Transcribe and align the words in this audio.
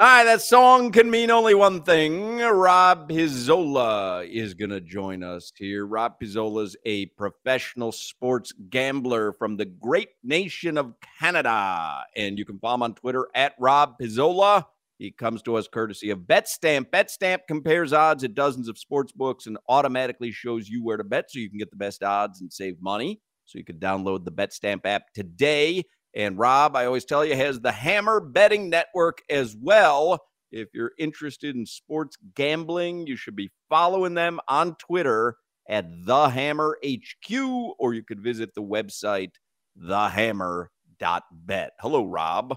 All 0.00 0.06
right, 0.06 0.22
that 0.22 0.42
song 0.42 0.92
can 0.92 1.10
mean 1.10 1.28
only 1.28 1.56
one 1.56 1.82
thing. 1.82 2.38
Rob 2.38 3.08
Pizzola 3.08 4.24
is 4.30 4.54
going 4.54 4.70
to 4.70 4.80
join 4.80 5.24
us 5.24 5.50
here. 5.56 5.84
Rob 5.84 6.20
Pizzola 6.22 6.62
is 6.62 6.76
a 6.84 7.06
professional 7.06 7.90
sports 7.90 8.52
gambler 8.70 9.32
from 9.32 9.56
the 9.56 9.64
great 9.64 10.10
nation 10.22 10.78
of 10.78 10.94
Canada. 11.18 12.04
And 12.14 12.38
you 12.38 12.44
can 12.44 12.60
follow 12.60 12.76
him 12.76 12.82
on 12.84 12.94
Twitter 12.94 13.26
at 13.34 13.54
Rob 13.58 13.98
Pizzola. 14.00 14.66
He 14.98 15.10
comes 15.10 15.42
to 15.42 15.56
us 15.56 15.66
courtesy 15.66 16.10
of 16.10 16.20
BetStamp. 16.20 16.90
BetStamp 16.90 17.40
compares 17.48 17.92
odds 17.92 18.22
at 18.22 18.36
dozens 18.36 18.68
of 18.68 18.78
sports 18.78 19.10
books 19.10 19.48
and 19.48 19.58
automatically 19.68 20.30
shows 20.30 20.68
you 20.68 20.84
where 20.84 20.96
to 20.96 21.02
bet 21.02 21.28
so 21.28 21.40
you 21.40 21.50
can 21.50 21.58
get 21.58 21.70
the 21.70 21.76
best 21.76 22.04
odds 22.04 22.40
and 22.40 22.52
save 22.52 22.80
money. 22.80 23.20
So 23.46 23.58
you 23.58 23.64
can 23.64 23.80
download 23.80 24.24
the 24.24 24.30
BetStamp 24.30 24.82
app 24.84 25.12
today. 25.12 25.82
And 26.14 26.38
Rob, 26.38 26.74
I 26.74 26.86
always 26.86 27.04
tell 27.04 27.24
you, 27.24 27.36
has 27.36 27.60
the 27.60 27.72
Hammer 27.72 28.20
Betting 28.20 28.70
Network 28.70 29.18
as 29.28 29.56
well. 29.60 30.20
If 30.50 30.68
you're 30.72 30.92
interested 30.98 31.54
in 31.54 31.66
sports 31.66 32.16
gambling, 32.34 33.06
you 33.06 33.16
should 33.16 33.36
be 33.36 33.50
following 33.68 34.14
them 34.14 34.40
on 34.48 34.76
Twitter 34.76 35.36
at 35.68 35.86
The 36.06 36.30
Hammer 36.30 36.78
HQ, 36.84 37.30
or 37.78 37.92
you 37.92 38.02
could 38.02 38.20
visit 38.20 38.54
the 38.54 38.62
website 38.62 39.32
thehammer.bet. 39.78 41.72
Hello, 41.80 42.04
Rob. 42.04 42.56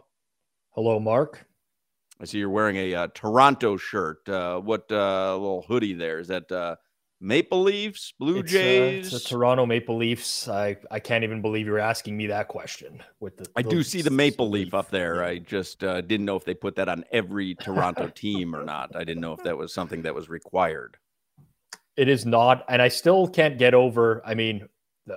Hello, 0.72 1.00
Mark. 1.00 1.46
I 2.22 2.26
see 2.26 2.38
you're 2.38 2.50
wearing 2.50 2.78
a 2.78 2.94
uh, 2.94 3.08
Toronto 3.14 3.78
shirt. 3.78 4.28
Uh, 4.30 4.60
what 4.60 4.86
uh, 4.92 5.34
little 5.34 5.66
hoodie 5.68 5.94
there? 5.94 6.20
Is 6.20 6.28
that 6.30 6.52
uh, 6.52 6.76
Maple 7.24 7.62
Leafs, 7.62 8.14
Blue 8.20 8.40
it's, 8.40 8.52
Jays? 8.52 9.06
Uh, 9.06 9.16
it's 9.16 9.24
the 9.24 9.30
Toronto 9.30 9.68
Maple 9.68 9.96
Leafs. 9.96 10.48
I, 10.48 10.76
I 10.90 11.00
can't 11.00 11.24
even 11.24 11.42
believe 11.42 11.68
you're 11.68 11.78
asking 11.78 12.18
me 12.18 12.26
that 12.28 12.48
question. 12.48 13.04
With 13.20 13.38
the, 13.38 13.46
I 13.56 13.62
do 13.62 13.84
see 13.84 14.02
the 14.02 14.10
Maple 14.10 14.50
Leaf 14.50 14.74
up 14.74 14.90
there. 14.90 15.24
I 15.24 15.38
just 15.38 15.84
uh, 15.84 16.02
didn't 16.02 16.26
know 16.26 16.36
if 16.36 16.44
they 16.44 16.56
put 16.56 16.76
that 16.78 16.90
on 16.90 17.06
every 17.12 17.54
Toronto 17.56 18.08
team 18.16 18.56
or 18.56 18.64
not. 18.64 18.96
I 18.96 19.04
didn't 19.04 19.22
know 19.22 19.34
if 19.34 19.44
that 19.44 19.56
was 19.56 19.72
something 19.72 20.02
that 20.02 20.16
was 20.16 20.30
required. 20.30 20.98
It 21.96 22.10
is 22.10 22.26
not, 22.26 22.66
and 22.68 22.82
I 22.82 22.88
still 22.88 23.28
can't 23.28 23.60
get 23.60 23.76
over. 23.76 24.24
I 24.26 24.34
mean, 24.34 24.68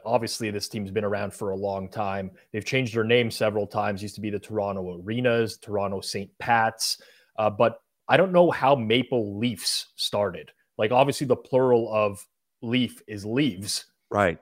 obviously 0.05 0.51
this 0.51 0.69
team's 0.69 0.91
been 0.91 1.05
around 1.05 1.33
for 1.33 1.51
a 1.51 1.57
long 1.57 1.89
time. 1.89 2.31
They've 2.53 2.65
changed 2.65 2.95
their 2.95 3.05
name 3.05 3.31
several 3.31 3.67
times. 3.67 4.03
Used 4.03 4.17
to 4.17 4.21
be 4.21 4.31
the 4.31 4.39
Toronto 4.39 5.01
Arenas, 5.01 5.57
Toronto 5.57 6.03
St. 6.03 6.31
Pat's, 6.39 7.01
uh, 7.39 7.49
but 7.49 7.79
I 8.09 8.19
don't 8.19 8.33
know 8.33 8.51
how 8.51 8.75
Maple 8.75 9.39
Leafs 9.39 9.87
started. 9.97 10.51
Like 10.79 10.93
obviously 10.93 11.27
the 11.27 11.37
plural 11.37 11.93
of 11.93 12.25
leaf 12.63 13.03
is 13.07 13.25
leaves. 13.25 13.87
Right. 14.11 14.39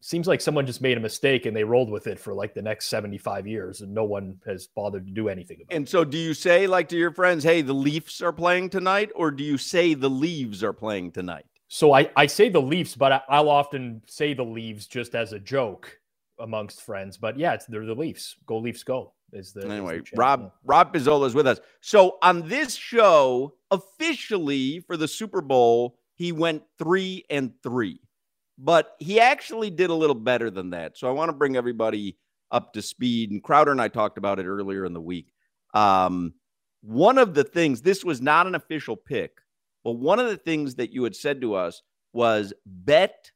Seems 0.00 0.26
like 0.26 0.42
someone 0.42 0.66
just 0.66 0.82
made 0.82 0.98
a 0.98 1.00
mistake 1.00 1.46
and 1.46 1.56
they 1.56 1.64
rolled 1.64 1.90
with 1.90 2.06
it 2.06 2.18
for 2.18 2.34
like 2.34 2.52
the 2.52 2.60
next 2.60 2.88
75 2.88 3.46
years 3.46 3.80
and 3.80 3.94
no 3.94 4.04
one 4.04 4.38
has 4.44 4.66
bothered 4.66 5.06
to 5.06 5.12
do 5.12 5.30
anything 5.30 5.62
about 5.62 5.72
and 5.72 5.72
it. 5.72 5.76
And 5.76 5.88
so 5.88 6.04
do 6.04 6.18
you 6.18 6.34
say 6.34 6.66
like 6.66 6.90
to 6.90 6.96
your 6.98 7.10
friends, 7.10 7.42
"Hey, 7.42 7.62
the 7.62 7.72
Leafs 7.72 8.20
are 8.20 8.32
playing 8.32 8.68
tonight," 8.68 9.10
or 9.14 9.30
do 9.30 9.42
you 9.42 9.56
say 9.56 9.94
the 9.94 10.10
Leaves 10.10 10.62
are 10.62 10.74
playing 10.74 11.12
tonight? 11.12 11.46
So 11.68 11.94
I, 11.94 12.10
I 12.16 12.26
say 12.26 12.50
the 12.50 12.60
Leafs, 12.60 12.94
but 12.94 13.24
I, 13.28 13.40
will 13.40 13.48
often 13.48 14.02
say 14.06 14.34
the 14.34 14.44
Leaves 14.44 14.86
just 14.86 15.14
as 15.14 15.32
a 15.32 15.40
joke 15.40 15.98
amongst 16.38 16.82
friends. 16.82 17.16
But 17.16 17.38
yeah, 17.38 17.54
it's, 17.54 17.66
they're 17.66 17.86
the 17.86 17.94
Leafs. 17.94 18.36
Go 18.46 18.58
Leafs, 18.58 18.82
go. 18.82 19.13
Is 19.34 19.52
the 19.52 19.68
anyway? 19.68 19.98
Is 19.98 20.04
the 20.04 20.16
Rob 20.16 20.52
Rob 20.64 20.94
Pizzola 20.94 21.26
is 21.26 21.34
with 21.34 21.46
us. 21.46 21.60
So 21.80 22.18
on 22.22 22.48
this 22.48 22.74
show, 22.74 23.54
officially 23.70 24.80
for 24.80 24.96
the 24.96 25.08
Super 25.08 25.40
Bowl, 25.40 25.98
he 26.14 26.32
went 26.32 26.62
three 26.78 27.24
and 27.28 27.52
three, 27.62 28.00
but 28.56 28.94
he 29.00 29.18
actually 29.18 29.70
did 29.70 29.90
a 29.90 29.94
little 29.94 30.14
better 30.14 30.50
than 30.50 30.70
that. 30.70 30.96
So 30.96 31.08
I 31.08 31.10
want 31.10 31.30
to 31.30 31.36
bring 31.36 31.56
everybody 31.56 32.16
up 32.52 32.72
to 32.74 32.82
speed. 32.82 33.32
And 33.32 33.42
Crowder 33.42 33.72
and 33.72 33.82
I 33.82 33.88
talked 33.88 34.18
about 34.18 34.38
it 34.38 34.46
earlier 34.46 34.84
in 34.84 34.92
the 34.92 35.00
week. 35.00 35.32
Um, 35.74 36.34
one 36.82 37.18
of 37.18 37.34
the 37.34 37.44
things, 37.44 37.82
this 37.82 38.04
was 38.04 38.20
not 38.20 38.46
an 38.46 38.54
official 38.54 38.94
pick, 38.94 39.38
but 39.82 39.92
one 39.92 40.20
of 40.20 40.28
the 40.28 40.36
things 40.36 40.76
that 40.76 40.92
you 40.92 41.02
had 41.02 41.16
said 41.16 41.40
to 41.40 41.54
us 41.54 41.82
was 42.12 42.52
bet 42.64 43.32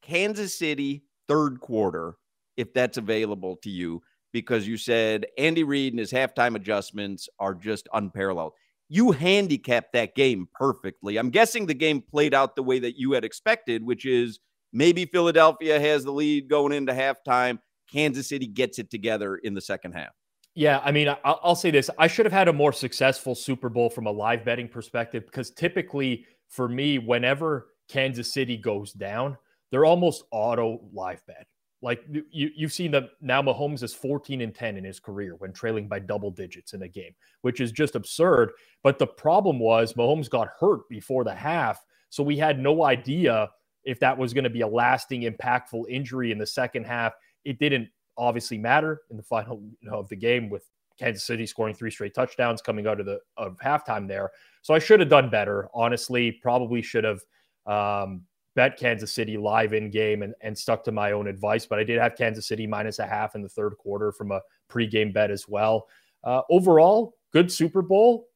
Kansas 0.00 0.58
City 0.58 1.04
third 1.28 1.60
quarter 1.60 2.16
if 2.56 2.72
that's 2.72 2.96
available 2.96 3.56
to 3.56 3.70
you 3.70 4.00
because 4.34 4.66
you 4.66 4.76
said 4.76 5.24
Andy 5.38 5.62
Reid 5.62 5.92
and 5.92 6.00
his 6.00 6.12
halftime 6.12 6.56
adjustments 6.56 7.28
are 7.38 7.54
just 7.54 7.88
unparalleled. 7.94 8.52
You 8.88 9.12
handicapped 9.12 9.92
that 9.92 10.16
game 10.16 10.48
perfectly. 10.52 11.16
I'm 11.16 11.30
guessing 11.30 11.64
the 11.64 11.72
game 11.72 12.02
played 12.02 12.34
out 12.34 12.56
the 12.56 12.62
way 12.62 12.80
that 12.80 12.98
you 12.98 13.12
had 13.12 13.24
expected, 13.24 13.84
which 13.84 14.04
is 14.04 14.40
maybe 14.72 15.06
Philadelphia 15.06 15.78
has 15.80 16.04
the 16.04 16.10
lead 16.12 16.50
going 16.50 16.72
into 16.72 16.92
halftime. 16.92 17.60
Kansas 17.90 18.28
City 18.28 18.48
gets 18.48 18.80
it 18.80 18.90
together 18.90 19.36
in 19.36 19.54
the 19.54 19.60
second 19.60 19.92
half. 19.92 20.10
Yeah, 20.56 20.80
I 20.84 20.90
mean, 20.90 21.14
I'll 21.24 21.56
say 21.56 21.70
this. 21.70 21.88
I 21.96 22.08
should 22.08 22.26
have 22.26 22.32
had 22.32 22.48
a 22.48 22.52
more 22.52 22.72
successful 22.72 23.34
Super 23.34 23.68
Bowl 23.68 23.88
from 23.88 24.06
a 24.06 24.12
live 24.12 24.44
betting 24.44 24.68
perspective 24.68 25.24
because 25.26 25.52
typically 25.52 26.26
for 26.48 26.68
me, 26.68 26.98
whenever 26.98 27.68
Kansas 27.88 28.32
City 28.32 28.56
goes 28.56 28.92
down, 28.92 29.36
they're 29.70 29.84
almost 29.84 30.24
auto 30.32 30.80
live 30.92 31.24
bet. 31.26 31.46
Like 31.84 32.02
you, 32.08 32.50
you've 32.56 32.72
seen 32.72 32.90
that 32.92 33.10
now 33.20 33.42
Mahomes 33.42 33.82
is 33.82 33.92
14 33.92 34.40
and 34.40 34.54
10 34.54 34.78
in 34.78 34.84
his 34.84 34.98
career 34.98 35.36
when 35.36 35.52
trailing 35.52 35.86
by 35.86 35.98
double 35.98 36.30
digits 36.30 36.72
in 36.72 36.82
a 36.82 36.88
game, 36.88 37.12
which 37.42 37.60
is 37.60 37.72
just 37.72 37.94
absurd. 37.94 38.52
But 38.82 38.98
the 38.98 39.06
problem 39.06 39.58
was 39.58 39.92
Mahomes 39.92 40.30
got 40.30 40.48
hurt 40.58 40.88
before 40.88 41.24
the 41.24 41.34
half. 41.34 41.84
So 42.08 42.22
we 42.22 42.38
had 42.38 42.58
no 42.58 42.84
idea 42.84 43.50
if 43.84 44.00
that 44.00 44.16
was 44.16 44.32
going 44.32 44.44
to 44.44 44.50
be 44.50 44.62
a 44.62 44.66
lasting, 44.66 45.22
impactful 45.22 45.84
injury 45.90 46.32
in 46.32 46.38
the 46.38 46.46
second 46.46 46.84
half. 46.84 47.12
It 47.44 47.58
didn't 47.58 47.88
obviously 48.16 48.56
matter 48.56 49.02
in 49.10 49.18
the 49.18 49.22
final 49.22 49.60
you 49.82 49.90
know, 49.90 49.98
of 49.98 50.08
the 50.08 50.16
game 50.16 50.48
with 50.48 50.64
Kansas 50.98 51.24
City 51.24 51.44
scoring 51.44 51.74
three 51.74 51.90
straight 51.90 52.14
touchdowns 52.14 52.62
coming 52.62 52.86
out 52.86 52.98
of 52.98 53.04
the 53.04 53.20
of 53.36 53.58
halftime 53.58 54.08
there. 54.08 54.30
So 54.62 54.72
I 54.72 54.78
should 54.78 55.00
have 55.00 55.10
done 55.10 55.28
better. 55.28 55.68
Honestly, 55.74 56.32
probably 56.32 56.80
should 56.80 57.04
have 57.04 57.20
um, 57.66 58.22
bet 58.54 58.78
Kansas 58.78 59.12
City 59.12 59.36
live 59.36 59.72
in 59.72 59.90
game 59.90 60.22
and, 60.22 60.34
and 60.40 60.56
stuck 60.56 60.84
to 60.84 60.92
my 60.92 61.12
own 61.12 61.26
advice. 61.26 61.66
But 61.66 61.78
I 61.78 61.84
did 61.84 62.00
have 62.00 62.16
Kansas 62.16 62.46
City 62.46 62.66
minus 62.66 62.98
a 62.98 63.06
half 63.06 63.34
in 63.34 63.42
the 63.42 63.48
third 63.48 63.76
quarter 63.78 64.12
from 64.12 64.30
a 64.30 64.40
pregame 64.70 65.12
bet 65.12 65.30
as 65.30 65.48
well. 65.48 65.88
Uh, 66.22 66.42
overall, 66.50 67.14
good 67.32 67.50
Super 67.50 67.82
Bowl, 67.82 68.28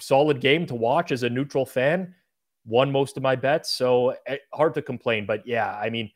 solid 0.00 0.40
game 0.40 0.66
to 0.66 0.74
watch 0.74 1.12
as 1.12 1.22
a 1.22 1.30
neutral 1.30 1.66
fan. 1.66 2.14
Won 2.66 2.92
most 2.92 3.16
of 3.16 3.22
my 3.22 3.34
bets, 3.34 3.72
so 3.72 4.14
eh, 4.26 4.36
hard 4.52 4.74
to 4.74 4.82
complain. 4.82 5.26
But 5.26 5.46
yeah, 5.46 5.74
I 5.76 5.90
mean, 5.90 6.10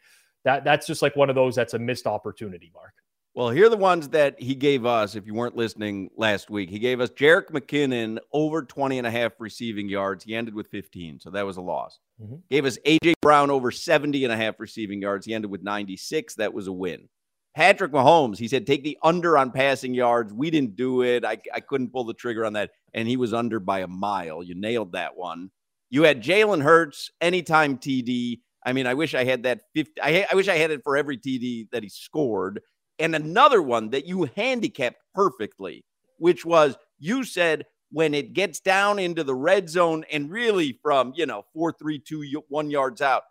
that 0.45 0.65
that's 0.65 0.87
just 0.87 1.03
like 1.03 1.17
one 1.17 1.31
of 1.31 1.35
those 1.35 1.55
that's 1.55 1.75
a 1.75 1.79
missed 1.79 2.07
opportunity, 2.07 2.71
Mark. 2.75 2.93
Well, 3.35 3.49
here 3.49 3.67
are 3.67 3.71
the 3.71 3.79
ones 3.79 4.11
that 4.11 4.39
he 4.39 4.55
gave 4.55 4.85
us. 4.85 5.15
If 5.15 5.27
you 5.27 5.33
weren't 5.33 5.57
listening 5.57 6.11
last 6.19 6.51
week, 6.51 6.69
he 6.69 6.79
gave 6.79 7.01
us 7.01 7.09
Jerick 7.09 7.51
McKinnon 7.51 8.19
over 8.31 8.63
20 8.63 8.99
and 8.99 9.07
a 9.07 9.11
half 9.11 9.33
receiving 9.39 9.89
yards. 9.89 10.23
He 10.23 10.35
ended 10.35 10.55
with 10.55 10.69
15, 10.69 11.19
so 11.19 11.31
that 11.31 11.47
was 11.47 11.57
a 11.57 11.63
loss. 11.63 11.99
Mm-hmm. 12.23 12.37
Gave 12.51 12.67
us 12.67 12.77
AJ 12.85 13.15
Brown 13.23 13.51
over 13.51 13.71
70 13.71 14.25
and 14.25 14.33
a 14.33 14.37
half 14.37 14.61
receiving 14.61 15.01
yards. 15.01 15.25
He 15.25 15.33
ended 15.33 15.51
with 15.51 15.63
96. 15.63 16.35
That 16.35 16.53
was 16.53 16.67
a 16.67 16.73
win. 16.73 17.09
Patrick 17.57 17.93
Mahomes, 17.93 18.37
he 18.37 18.49
said, 18.49 18.67
take 18.67 18.85
the 18.85 18.99
under 19.03 19.39
on 19.39 19.51
passing 19.51 19.95
yards. 19.95 20.33
We 20.33 20.51
didn't 20.51 20.77
do 20.77 21.03
it. 21.03 21.25
I, 21.25 21.39
I 21.55 21.61
couldn't 21.61 21.93
pull 21.93 22.05
the 22.05 22.15
trigger 22.15 22.45
on 22.45 22.53
that. 22.53 22.71
And 22.93 23.09
he 23.09 23.17
was 23.17 23.33
under 23.33 23.61
by 23.61 23.81
a 23.81 23.89
mile. 23.89 24.43
You 24.43 24.55
nailed 24.55 24.93
that 24.93 25.17
one. 25.17 25.51
You 25.89 26.03
had 26.03 26.23
Jalen 26.23 26.63
Hurts, 26.63 27.11
anytime 27.23 27.79
TD. 27.79 28.41
I 28.65 28.75
mean, 28.75 28.87
I 28.87 28.93
wish 28.93 29.15
I 29.15 29.25
had 29.25 29.43
that 29.45 29.63
50. 29.75 30.01
I, 30.03 30.27
I 30.31 30.35
wish 30.35 30.49
I 30.49 30.57
had 30.57 30.71
it 30.71 30.83
for 30.85 30.99
every 30.99 31.17
TD 31.17 31.71
that 31.73 31.83
he 31.83 31.89
scored. 31.89 32.61
And 32.99 33.15
another 33.15 33.63
one 33.63 33.91
that 33.91 34.07
you 34.07 34.29
handicapped 34.37 35.03
perfectly, 35.15 35.85
which 36.19 36.45
was 36.45 36.77
you 36.99 37.25
said 37.25 37.65
when 37.91 38.15
it 38.15 38.33
gets 38.33 38.61
down 38.61 38.99
into 38.99 39.23
the 39.23 39.35
red 39.35 39.69
zone 39.69 40.05
and 40.11 40.31
really 40.31 40.79
from, 40.83 41.13
you 41.15 41.27
know, 41.27 41.45
four, 41.53 41.73
three, 41.73 41.99
two, 41.99 42.25
one 42.49 42.71
yards 42.71 43.03
out, 43.03 43.23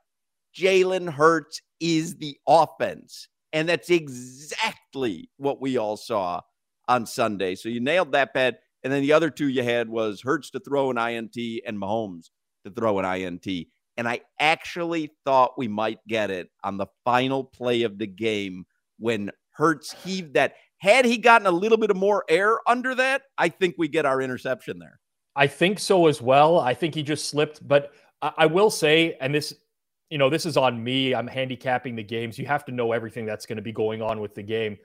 Jalen 0.55 1.11
Hurts 1.11 1.61
is 1.79 2.15
the 2.17 2.37
offense. 2.47 3.27
And 3.53 3.67
that's 3.67 3.89
exactly 3.89 5.29
what 5.37 5.61
we 5.61 5.77
all 5.77 5.97
saw 5.97 6.41
on 6.87 7.05
Sunday. 7.05 7.55
So 7.55 7.69
you 7.69 7.79
nailed 7.79 8.11
that 8.11 8.33
bet. 8.33 8.61
And 8.83 8.91
then 8.91 9.01
the 9.01 9.13
other 9.13 9.29
two 9.29 9.47
you 9.47 9.63
had 9.63 9.89
was 9.89 10.21
Hurts 10.21 10.51
to 10.51 10.59
throw 10.59 10.89
an 10.91 10.97
INT 10.97 11.35
and 11.65 11.77
Mahomes 11.77 12.29
to 12.65 12.71
throw 12.71 12.99
an 12.99 13.05
INT. 13.05 13.67
And 13.97 14.07
I 14.07 14.21
actually 14.39 15.11
thought 15.25 15.57
we 15.57 15.67
might 15.67 15.99
get 16.07 16.31
it 16.31 16.49
on 16.63 16.77
the 16.77 16.87
final 17.03 17.43
play 17.43 17.83
of 17.83 17.97
the 17.97 18.07
game 18.07 18.65
when 18.97 19.31
Hurts 19.51 19.93
heaved 20.03 20.33
that. 20.35 20.55
Had 20.77 21.05
he 21.05 21.17
gotten 21.17 21.45
a 21.45 21.51
little 21.51 21.77
bit 21.77 21.91
of 21.91 21.97
more 21.97 22.25
air 22.27 22.57
under 22.67 22.95
that, 22.95 23.23
I 23.37 23.49
think 23.49 23.75
we 23.77 23.87
get 23.87 24.05
our 24.05 24.21
interception 24.21 24.79
there. 24.79 24.99
I 25.35 25.47
think 25.47 25.79
so 25.79 26.07
as 26.07 26.21
well. 26.21 26.59
I 26.59 26.73
think 26.73 26.95
he 26.95 27.03
just 27.03 27.29
slipped. 27.29 27.65
But 27.67 27.91
I, 28.21 28.31
I 28.37 28.45
will 28.47 28.69
say, 28.69 29.17
and 29.21 29.33
this 29.33 29.53
you 30.11 30.17
know, 30.17 30.29
this 30.29 30.45
is 30.45 30.57
on 30.57 30.83
me. 30.83 31.15
I'm 31.15 31.25
handicapping 31.25 31.95
the 31.95 32.03
games. 32.03 32.37
You 32.37 32.45
have 32.45 32.65
to 32.65 32.71
know 32.73 32.91
everything 32.91 33.25
that's 33.25 33.45
going 33.45 33.55
to 33.55 33.61
be 33.61 33.71
going 33.71 34.01
on 34.01 34.19
with 34.19 34.35
the 34.35 34.43
game. 34.43 34.77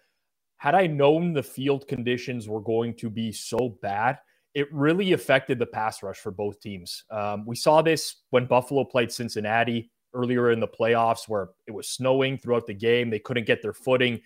Had 0.59 0.77
I 0.77 0.87
known 0.87 1.33
the 1.33 1.43
field 1.43 1.89
conditions 1.89 2.49
were 2.49 2.61
going 2.61 2.95
to 2.99 3.11
be 3.11 3.33
so 3.33 3.77
bad, 3.83 4.19
it 4.55 4.73
really 4.73 5.13
affected 5.13 5.59
the 5.59 5.67
pass 5.67 6.03
rush 6.03 6.19
for 6.19 6.31
both 6.31 6.61
teams. 6.61 7.05
Um, 7.11 7.45
we 7.45 7.57
saw 7.57 7.83
this 7.83 8.23
when 8.31 8.47
Buffalo 8.47 8.85
played 8.85 9.11
Cincinnati 9.11 9.91
earlier 10.15 10.53
in 10.53 10.61
the 10.61 10.69
playoffs, 10.69 11.29
where 11.29 11.49
it 11.67 11.73
was 11.73 11.91
snowing 11.91 12.39
throughout 12.39 12.67
the 12.67 12.73
game. 12.73 13.11
They 13.11 13.19
couldn't 13.19 13.47
get 13.47 13.61
their 13.61 13.75
footing. 13.75 14.21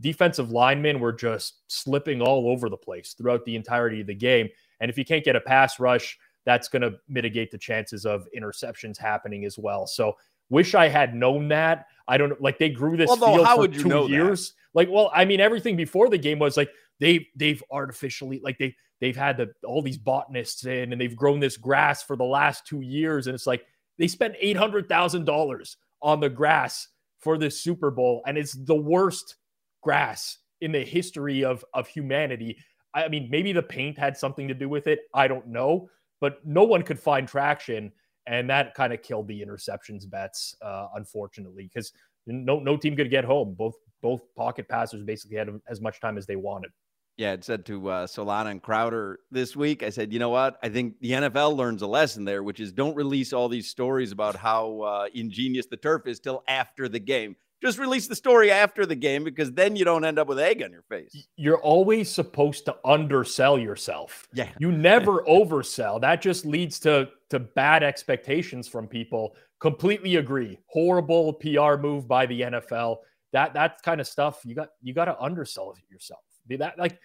Defensive 0.00 0.50
linemen 0.50 1.00
were 1.00 1.12
just 1.12 1.62
slipping 1.68 2.20
all 2.20 2.50
over 2.50 2.68
the 2.68 2.76
place 2.76 3.14
throughout 3.16 3.44
the 3.44 3.56
entirety 3.56 4.02
of 4.02 4.06
the 4.06 4.14
game. 4.14 4.48
And 4.80 4.90
if 4.90 4.98
you 4.98 5.04
can't 5.04 5.24
get 5.24 5.36
a 5.36 5.40
pass 5.40 5.80
rush, 5.80 6.18
that's 6.44 6.68
going 6.68 6.82
to 6.82 6.94
mitigate 7.08 7.50
the 7.50 7.58
chances 7.58 8.04
of 8.04 8.28
interceptions 8.36 8.98
happening 8.98 9.44
as 9.44 9.58
well. 9.58 9.86
So 9.86 10.16
Wish 10.48 10.74
I 10.74 10.88
had 10.88 11.14
known 11.14 11.48
that. 11.48 11.86
I 12.08 12.16
don't 12.16 12.40
like 12.40 12.58
they 12.58 12.68
grew 12.68 12.96
this 12.96 13.10
Although, 13.10 13.44
field 13.44 13.72
for 13.72 13.82
two 13.82 14.08
years. 14.08 14.50
That? 14.50 14.54
Like, 14.74 14.88
well, 14.90 15.10
I 15.12 15.24
mean, 15.24 15.40
everything 15.40 15.76
before 15.76 16.08
the 16.08 16.18
game 16.18 16.38
was 16.38 16.56
like 16.56 16.70
they 17.00 17.26
they've 17.34 17.62
artificially 17.70 18.40
like 18.44 18.58
they 18.58 18.76
they've 19.00 19.16
had 19.16 19.36
the 19.36 19.52
all 19.64 19.82
these 19.82 19.98
botanists 19.98 20.64
in 20.64 20.92
and 20.92 21.00
they've 21.00 21.16
grown 21.16 21.40
this 21.40 21.56
grass 21.56 22.02
for 22.02 22.16
the 22.16 22.24
last 22.24 22.64
two 22.66 22.80
years, 22.80 23.26
and 23.26 23.34
it's 23.34 23.46
like 23.46 23.66
they 23.98 24.06
spent 24.06 24.36
eight 24.38 24.56
hundred 24.56 24.88
thousand 24.88 25.24
dollars 25.24 25.78
on 26.00 26.20
the 26.20 26.30
grass 26.30 26.88
for 27.18 27.38
this 27.38 27.60
Super 27.60 27.90
Bowl, 27.90 28.22
and 28.26 28.38
it's 28.38 28.52
the 28.52 28.74
worst 28.74 29.36
grass 29.86 30.38
in 30.60 30.72
the 30.72 30.84
history 30.84 31.44
of 31.44 31.64
of 31.74 31.86
humanity. 31.86 32.58
I 32.92 33.08
mean, 33.08 33.28
maybe 33.30 33.52
the 33.52 33.62
paint 33.62 33.96
had 33.96 34.16
something 34.16 34.48
to 34.48 34.54
do 34.54 34.68
with 34.68 34.86
it. 34.86 35.00
I 35.14 35.28
don't 35.28 35.46
know, 35.46 35.88
but 36.20 36.44
no 36.44 36.64
one 36.64 36.82
could 36.82 36.98
find 36.98 37.28
traction 37.28 37.92
and 38.26 38.50
that 38.50 38.74
kind 38.74 38.92
of 38.92 39.02
killed 39.02 39.28
the 39.28 39.40
interceptions 39.40 40.08
bets, 40.08 40.56
uh, 40.62 40.88
unfortunately, 40.94 41.70
because 41.72 41.92
no 42.26 42.58
no 42.58 42.76
team 42.76 42.96
could 42.96 43.10
get 43.10 43.24
home. 43.24 43.54
Both 43.54 43.76
both 44.02 44.22
pocket 44.34 44.68
passers 44.68 45.04
basically 45.04 45.36
had 45.36 45.48
as 45.68 45.80
much 45.80 46.00
time 46.00 46.18
as 46.18 46.26
they 46.26 46.36
wanted. 46.36 46.70
Yeah, 47.16 47.32
it 47.32 47.44
said 47.44 47.64
to 47.66 47.88
uh, 47.88 48.06
Solana 48.06 48.50
and 48.50 48.62
Crowder 48.62 49.20
this 49.30 49.56
week. 49.56 49.82
I 49.82 49.88
said, 49.88 50.12
you 50.12 50.18
know 50.18 50.28
what? 50.28 50.58
I 50.62 50.68
think 50.68 51.00
the 51.00 51.12
NFL 51.12 51.56
learns 51.56 51.80
a 51.80 51.86
lesson 51.86 52.26
there, 52.26 52.42
which 52.42 52.60
is 52.60 52.72
don't 52.72 52.94
release 52.94 53.32
all 53.32 53.48
these 53.48 53.70
stories 53.70 54.12
about 54.12 54.36
how 54.36 54.80
uh, 54.80 55.06
ingenious 55.14 55.66
the 55.66 55.78
turf 55.78 56.06
is 56.06 56.20
till 56.20 56.42
after 56.46 56.90
the 56.90 56.98
game. 56.98 57.36
Just 57.66 57.80
release 57.80 58.06
the 58.06 58.14
story 58.14 58.52
after 58.52 58.86
the 58.86 58.94
game 58.94 59.24
because 59.24 59.50
then 59.50 59.74
you 59.74 59.84
don't 59.84 60.04
end 60.04 60.20
up 60.20 60.28
with 60.28 60.38
egg 60.38 60.62
on 60.62 60.70
your 60.70 60.84
face. 60.88 61.26
You're 61.34 61.60
always 61.60 62.08
supposed 62.08 62.64
to 62.66 62.76
undersell 62.84 63.58
yourself. 63.58 64.28
Yeah. 64.32 64.50
You 64.60 64.70
never 64.70 65.22
oversell. 65.28 66.00
That 66.00 66.22
just 66.22 66.46
leads 66.46 66.78
to 66.80 67.08
to 67.30 67.40
bad 67.40 67.82
expectations 67.82 68.68
from 68.68 68.86
people. 68.86 69.34
Completely 69.58 70.14
agree. 70.14 70.60
Horrible 70.66 71.32
PR 71.32 71.74
move 71.74 72.06
by 72.06 72.24
the 72.26 72.42
NFL. 72.42 72.98
That 73.32 73.52
that 73.54 73.82
kind 73.82 74.00
of 74.00 74.06
stuff 74.06 74.42
you 74.44 74.54
got 74.54 74.68
you 74.80 74.94
got 74.94 75.06
to 75.06 75.20
undersell 75.20 75.74
yourself. 75.90 76.20
That 76.48 76.78
like 76.78 77.00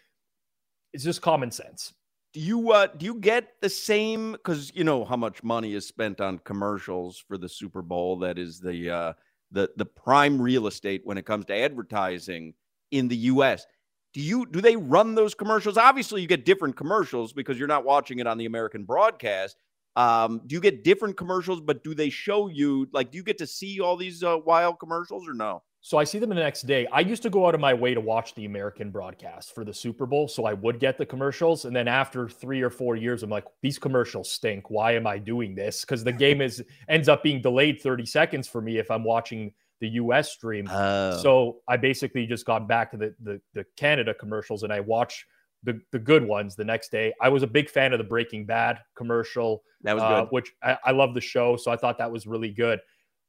it's 0.93 1.03
just 1.03 1.23
common 1.23 1.49
sense. 1.49 1.91
Do 2.33 2.39
you 2.39 2.71
uh 2.71 2.85
do 2.85 3.07
you 3.07 3.15
get 3.15 3.53
the 3.61 3.69
same 3.69 4.37
cuz 4.43 4.71
you 4.75 4.83
know 4.83 5.05
how 5.05 5.17
much 5.17 5.43
money 5.43 5.73
is 5.73 5.87
spent 5.87 6.21
on 6.21 6.37
commercials 6.37 7.17
for 7.17 7.39
the 7.39 7.49
Super 7.49 7.81
Bowl 7.81 8.19
that 8.19 8.37
is 8.37 8.59
the 8.59 8.91
uh 8.91 9.13
the 9.51 9.69
the 9.77 9.85
prime 9.85 10.41
real 10.41 10.67
estate 10.67 11.01
when 11.03 11.17
it 11.17 11.25
comes 11.25 11.45
to 11.45 11.55
advertising 11.55 12.53
in 12.91 13.07
the 13.07 13.17
US. 13.17 13.65
Do 14.13 14.21
you 14.21 14.45
do 14.45 14.61
they 14.61 14.75
run 14.75 15.15
those 15.15 15.33
commercials? 15.33 15.77
Obviously, 15.77 16.21
you 16.21 16.27
get 16.27 16.45
different 16.45 16.75
commercials 16.75 17.33
because 17.33 17.57
you're 17.57 17.67
not 17.67 17.85
watching 17.85 18.19
it 18.19 18.27
on 18.27 18.37
the 18.37 18.45
American 18.45 18.83
broadcast. 18.83 19.57
Um, 19.95 20.41
do 20.47 20.55
you 20.55 20.61
get 20.61 20.83
different 20.83 21.17
commercials, 21.17 21.61
but 21.61 21.83
do 21.83 21.93
they 21.93 22.09
show 22.09 22.47
you 22.47 22.87
like 22.93 23.11
do 23.11 23.17
you 23.17 23.23
get 23.23 23.37
to 23.39 23.47
see 23.47 23.79
all 23.79 23.97
these 23.97 24.23
uh, 24.23 24.37
wild 24.45 24.79
commercials 24.79 25.27
or 25.27 25.33
no? 25.33 25.63
So 25.83 25.97
I 25.97 26.03
see 26.03 26.19
them 26.19 26.29
the 26.29 26.35
next 26.35 26.61
day. 26.67 26.85
I 26.93 26.99
used 26.99 27.23
to 27.23 27.29
go 27.31 27.47
out 27.47 27.55
of 27.55 27.59
my 27.59 27.73
way 27.73 27.95
to 27.95 28.01
watch 28.01 28.35
the 28.35 28.45
American 28.45 28.91
broadcast 28.91 29.55
for 29.55 29.65
the 29.65 29.73
Super 29.73 30.05
Bowl. 30.05 30.27
So 30.27 30.45
I 30.45 30.53
would 30.53 30.79
get 30.79 30.99
the 30.99 31.07
commercials. 31.07 31.65
And 31.65 31.75
then 31.75 31.87
after 31.87 32.29
three 32.29 32.61
or 32.61 32.69
four 32.69 32.95
years, 32.95 33.23
I'm 33.23 33.31
like, 33.31 33.45
these 33.63 33.79
commercials 33.79 34.29
stink. 34.29 34.69
Why 34.69 34.91
am 34.91 35.07
I 35.07 35.17
doing 35.17 35.55
this? 35.55 35.81
Because 35.81 36.03
the 36.03 36.11
game 36.11 36.39
is 36.39 36.63
ends 36.87 37.09
up 37.09 37.23
being 37.23 37.41
delayed 37.41 37.81
30 37.81 38.05
seconds 38.05 38.47
for 38.47 38.61
me 38.61 38.77
if 38.77 38.91
I'm 38.91 39.03
watching 39.03 39.53
the 39.79 39.89
US 39.89 40.31
stream. 40.31 40.69
Oh. 40.71 41.19
So 41.19 41.61
I 41.67 41.77
basically 41.77 42.27
just 42.27 42.45
got 42.45 42.67
back 42.67 42.91
to 42.91 42.97
the, 42.97 43.15
the, 43.19 43.41
the 43.55 43.65
Canada 43.75 44.13
commercials 44.13 44.61
and 44.61 44.71
I 44.71 44.81
watch 44.81 45.25
the, 45.63 45.81
the 45.91 45.99
good 45.99 46.23
ones 46.23 46.55
the 46.55 46.63
next 46.63 46.91
day. 46.91 47.11
I 47.19 47.29
was 47.29 47.41
a 47.41 47.47
big 47.47 47.67
fan 47.71 47.91
of 47.91 47.97
the 47.97 48.03
Breaking 48.03 48.45
Bad 48.45 48.77
commercial. 48.95 49.63
That 49.81 49.95
was 49.95 50.03
uh, 50.03 50.25
which 50.29 50.53
I, 50.61 50.77
I 50.85 50.91
love 50.91 51.15
the 51.15 51.21
show. 51.21 51.57
So 51.57 51.71
I 51.71 51.75
thought 51.75 51.97
that 51.97 52.11
was 52.11 52.27
really 52.27 52.51
good. 52.51 52.79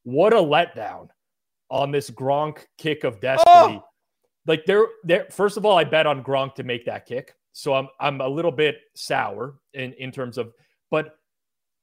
What 0.02 0.35
a 0.35 0.37
letdown 0.37 1.09
on 1.73 1.91
this 1.91 2.11
Gronk 2.11 2.59
kick 2.79 3.02
of 3.02 3.17
oh! 3.17 3.21
destiny. 3.21 3.81
Oh! 3.83 3.85
Like 4.47 4.64
there, 4.67 4.87
there. 5.05 5.26
First 5.31 5.57
of 5.57 5.64
all, 5.64 5.79
I 5.79 5.85
bet 5.85 6.07
on 6.07 6.23
Gronk 6.23 6.55
to 6.57 6.62
make 6.62 6.85
that 6.87 7.07
kick, 7.07 7.35
so 7.52 7.75
I'm 7.75 7.88
I'm 7.99 8.21
a 8.21 8.29
little 8.29 8.52
bit 8.52 8.76
sour 8.95 9.57
in 9.73 9.93
in 9.95 10.12
terms 10.12 10.37
of, 10.37 10.52
but 10.91 11.17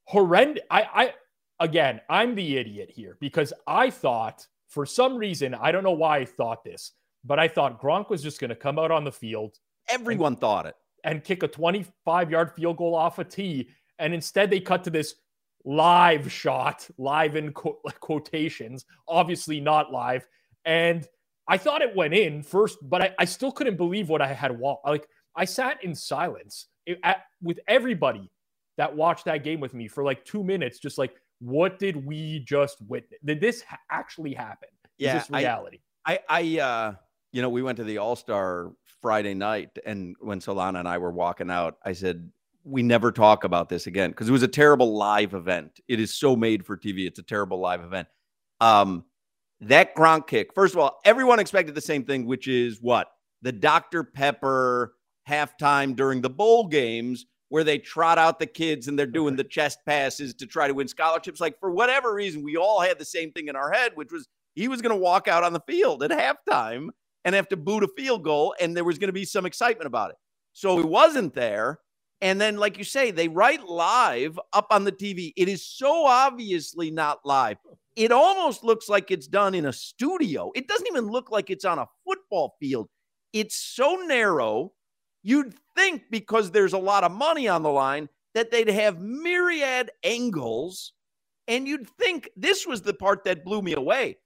horrendous. 0.04 0.62
I 0.70 0.82
I 0.94 1.14
again, 1.58 2.00
I'm 2.08 2.34
the 2.34 2.56
idiot 2.58 2.90
here 2.90 3.16
because 3.20 3.52
I 3.66 3.90
thought 3.90 4.46
for 4.68 4.86
some 4.86 5.16
reason 5.16 5.54
I 5.54 5.72
don't 5.72 5.84
know 5.84 5.90
why 5.90 6.18
I 6.18 6.24
thought 6.26 6.64
this, 6.64 6.92
but 7.24 7.38
I 7.38 7.48
thought 7.48 7.80
Gronk 7.80 8.10
was 8.10 8.22
just 8.22 8.40
going 8.40 8.50
to 8.50 8.56
come 8.56 8.78
out 8.78 8.90
on 8.90 9.04
the 9.04 9.12
field. 9.12 9.58
Everyone 9.88 10.34
and, 10.34 10.40
thought 10.40 10.66
it 10.66 10.74
and 11.04 11.24
kick 11.24 11.42
a 11.42 11.48
25 11.48 12.30
yard 12.30 12.52
field 12.54 12.76
goal 12.76 12.94
off 12.94 13.18
a 13.18 13.24
tee, 13.24 13.70
and 13.98 14.12
instead 14.12 14.50
they 14.50 14.60
cut 14.60 14.84
to 14.84 14.90
this 14.90 15.14
live 15.64 16.30
shot, 16.30 16.88
live 16.98 17.36
in 17.36 17.52
quotations, 18.00 18.84
obviously 19.08 19.60
not 19.60 19.92
live. 19.92 20.26
And 20.64 21.06
I 21.48 21.58
thought 21.58 21.82
it 21.82 21.94
went 21.94 22.14
in 22.14 22.42
first, 22.42 22.78
but 22.82 23.02
I, 23.02 23.14
I 23.18 23.24
still 23.24 23.52
couldn't 23.52 23.76
believe 23.76 24.08
what 24.08 24.22
I 24.22 24.32
had 24.32 24.56
watched. 24.58 24.86
Like 24.86 25.06
I 25.36 25.44
sat 25.44 25.82
in 25.82 25.94
silence 25.94 26.66
it, 26.86 26.98
at, 27.02 27.24
with 27.42 27.60
everybody 27.68 28.30
that 28.76 28.94
watched 28.94 29.24
that 29.26 29.44
game 29.44 29.60
with 29.60 29.74
me 29.74 29.88
for 29.88 30.04
like 30.04 30.24
two 30.24 30.42
minutes, 30.42 30.78
just 30.78 30.98
like, 30.98 31.14
what 31.40 31.78
did 31.78 32.04
we 32.06 32.40
just 32.40 32.76
witness? 32.88 33.18
Did 33.24 33.40
this 33.40 33.62
ha- 33.62 33.78
actually 33.90 34.34
happen? 34.34 34.68
Is 34.98 35.12
this 35.12 35.30
reality? 35.30 35.80
I, 36.04 36.20
I, 36.28 36.40
I, 36.40 36.60
uh, 36.60 36.94
you 37.32 37.42
know, 37.42 37.48
we 37.48 37.62
went 37.62 37.76
to 37.78 37.84
the 37.84 37.98
All 37.98 38.16
Star 38.16 38.72
Friday 39.00 39.34
night, 39.34 39.70
and 39.86 40.16
when 40.20 40.40
Solana 40.40 40.80
and 40.80 40.88
I 40.88 40.98
were 40.98 41.10
walking 41.10 41.50
out, 41.50 41.78
I 41.84 41.92
said, 41.92 42.30
we 42.64 42.82
never 42.82 43.10
talk 43.10 43.44
about 43.44 43.68
this 43.68 43.86
again 43.86 44.10
because 44.10 44.28
it 44.28 44.32
was 44.32 44.42
a 44.42 44.48
terrible 44.48 44.96
live 44.96 45.34
event. 45.34 45.80
It 45.88 46.00
is 46.00 46.14
so 46.14 46.36
made 46.36 46.64
for 46.64 46.76
TV. 46.76 47.06
It's 47.06 47.18
a 47.18 47.22
terrible 47.22 47.58
live 47.58 47.82
event. 47.82 48.08
Um, 48.60 49.04
that 49.62 49.94
Gronk 49.94 50.26
kick, 50.26 50.54
first 50.54 50.74
of 50.74 50.80
all, 50.80 51.00
everyone 51.04 51.38
expected 51.38 51.74
the 51.74 51.80
same 51.80 52.04
thing, 52.04 52.26
which 52.26 52.48
is 52.48 52.80
what? 52.80 53.08
The 53.42 53.52
Dr. 53.52 54.04
Pepper 54.04 54.94
halftime 55.28 55.94
during 55.94 56.20
the 56.20 56.30
bowl 56.30 56.66
games 56.66 57.26
where 57.48 57.64
they 57.64 57.78
trot 57.78 58.16
out 58.16 58.38
the 58.38 58.46
kids 58.46 58.88
and 58.88 58.98
they're 58.98 59.06
doing 59.06 59.36
the 59.36 59.44
chest 59.44 59.80
passes 59.84 60.34
to 60.34 60.46
try 60.46 60.68
to 60.68 60.74
win 60.74 60.88
scholarships. 60.88 61.40
Like, 61.40 61.58
for 61.58 61.70
whatever 61.70 62.14
reason, 62.14 62.42
we 62.42 62.56
all 62.56 62.80
had 62.80 62.98
the 62.98 63.04
same 63.04 63.32
thing 63.32 63.48
in 63.48 63.56
our 63.56 63.72
head, 63.72 63.92
which 63.96 64.12
was 64.12 64.28
he 64.54 64.68
was 64.68 64.80
going 64.80 64.94
to 64.94 65.00
walk 65.00 65.28
out 65.28 65.44
on 65.44 65.52
the 65.52 65.62
field 65.66 66.02
at 66.02 66.10
halftime 66.10 66.88
and 67.24 67.34
have 67.34 67.48
to 67.48 67.56
boot 67.56 67.82
a 67.82 67.88
field 67.96 68.24
goal, 68.24 68.54
and 68.60 68.76
there 68.76 68.84
was 68.84 68.98
going 68.98 69.08
to 69.08 69.12
be 69.12 69.24
some 69.24 69.46
excitement 69.46 69.86
about 69.86 70.10
it. 70.10 70.16
So 70.52 70.78
he 70.78 70.84
wasn't 70.84 71.34
there. 71.34 71.80
And 72.22 72.40
then, 72.40 72.56
like 72.56 72.76
you 72.76 72.84
say, 72.84 73.10
they 73.10 73.28
write 73.28 73.66
live 73.66 74.38
up 74.52 74.66
on 74.70 74.84
the 74.84 74.92
TV. 74.92 75.32
It 75.36 75.48
is 75.48 75.66
so 75.66 76.04
obviously 76.06 76.90
not 76.90 77.20
live. 77.24 77.56
It 77.96 78.12
almost 78.12 78.62
looks 78.62 78.88
like 78.88 79.10
it's 79.10 79.26
done 79.26 79.54
in 79.54 79.66
a 79.66 79.72
studio. 79.72 80.50
It 80.54 80.68
doesn't 80.68 80.86
even 80.86 81.06
look 81.06 81.30
like 81.30 81.50
it's 81.50 81.64
on 81.64 81.78
a 81.78 81.86
football 82.04 82.56
field. 82.60 82.88
It's 83.32 83.56
so 83.56 83.96
narrow. 84.06 84.72
You'd 85.22 85.54
think 85.76 86.02
because 86.10 86.50
there's 86.50 86.72
a 86.72 86.78
lot 86.78 87.04
of 87.04 87.12
money 87.12 87.48
on 87.48 87.62
the 87.62 87.70
line 87.70 88.08
that 88.34 88.50
they'd 88.50 88.68
have 88.68 89.00
myriad 89.00 89.90
angles. 90.04 90.92
And 91.48 91.66
you'd 91.66 91.88
think 91.88 92.30
this 92.36 92.66
was 92.66 92.82
the 92.82 92.94
part 92.94 93.24
that 93.24 93.44
blew 93.44 93.62
me 93.62 93.74
away. 93.74 94.18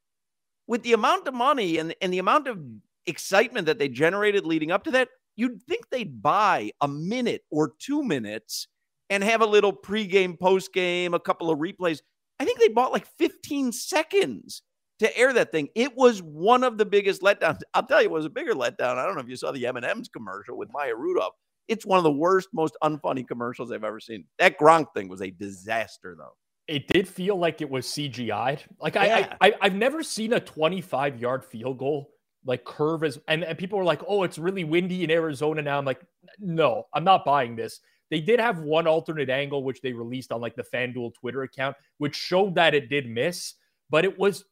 With 0.67 0.83
the 0.83 0.93
amount 0.95 1.29
of 1.29 1.35
money 1.35 1.79
and, 1.79 1.95
and 2.01 2.13
the 2.13 2.19
amount 2.19 2.49
of 2.49 2.59
excitement 3.07 3.67
that 3.67 3.79
they 3.79 3.89
generated 3.89 4.47
leading 4.47 4.71
up 4.71 4.85
to 4.85 4.91
that, 4.93 5.09
you'd 5.37 5.63
think 5.63 5.89
they'd 5.91 6.23
buy 6.23 6.71
a 6.81 6.89
minute 6.89 7.43
or 7.51 7.73
two 7.79 8.03
minutes 8.03 8.69
and 9.11 9.23
have 9.23 9.43
a 9.43 9.47
little 9.47 9.73
pregame, 9.73 10.39
postgame, 10.39 11.15
a 11.15 11.21
couple 11.21 11.51
of 11.51 11.59
replays. 11.59 12.01
I 12.41 12.45
think 12.45 12.59
they 12.59 12.69
bought 12.69 12.93
like 12.93 13.07
15 13.19 13.73
seconds 13.73 14.63
to 14.99 15.17
air 15.17 15.33
that 15.33 15.53
thing. 15.53 15.69
It 15.75 15.97
was 15.97 16.23
one 16.23 16.65
of 16.65 16.79
the 16.79 16.87
biggest 16.87 17.23
letdowns. 17.23 17.61
I'll 17.75 17.87
tell 17.87 18.01
you, 18.01 18.09
it 18.09 18.13
was 18.13 18.27
a 18.27 18.31
bigger 18.31 18.55
letdown. 18.55 18.97
I 18.97 19.05
don't 19.05 19.15
know 19.15 19.21
if 19.21 19.29
you 19.29 19.37
saw 19.37 19.53
the 19.53 19.67
M&M's 19.67 20.09
commercial 20.09 20.57
with 20.57 20.69
Maya 20.73 20.95
Rudolph. 20.95 21.35
It's 21.69 21.87
one 21.87 21.99
of 21.99 22.05
the 22.05 22.13
worst, 22.13 22.49
most 22.53 22.77
unfunny 22.83 23.27
commercials 23.27 23.73
I've 23.73 23.85
ever 23.85 24.01
seen. 24.01 24.25
That 24.39 24.59
Gronk 24.59 24.87
thing 24.95 25.09
was 25.09 25.23
a 25.23 25.31
disaster, 25.31 26.15
though. 26.17 26.37
It 26.67 26.89
did 26.89 27.07
feel 27.07 27.37
like 27.37 27.61
it 27.61 27.69
was 27.69 27.87
CGI'd. 27.87 28.65
Like 28.81 28.95
yeah. 28.95 29.35
I, 29.41 29.49
I, 29.49 29.55
I've 29.63 29.75
never 29.75 30.03
seen 30.03 30.33
a 30.33 30.41
25 30.41 31.21
yard 31.21 31.45
field 31.45 31.79
goal 31.79 32.14
like 32.45 32.65
curve 32.65 33.05
as 33.05 33.19
and, 33.29 33.45
and 33.45 33.57
people 33.59 33.79
were 33.79 33.85
like, 33.85 34.03
oh, 34.07 34.23
it's 34.23 34.39
really 34.39 34.65
windy 34.65 35.05
in 35.05 35.11
Arizona 35.11 35.63
now. 35.63 35.79
I'm 35.79 35.85
like, 35.85 36.05
no, 36.39 36.87
I'm 36.93 37.05
not 37.05 37.25
buying 37.25 37.57
this. 37.57 37.81
They 38.11 38.21
did 38.21 38.39
have 38.39 38.61
one 38.61 38.87
alternate 38.87 39.31
angle, 39.31 39.65
which 39.65 39.81
they 39.81 39.93
released 39.93 40.31
on 40.31 40.41
like 40.41 40.55
the 40.55 40.63
FanDuel 40.63 41.15
Twitter 41.15 41.43
account, 41.43 41.77
which 41.99 42.15
showed 42.15 42.55
that 42.57 42.75
it 42.75 42.89
did 42.89 43.09
miss, 43.09 43.55
but 43.91 44.05
it 44.05 44.19
was 44.19 44.45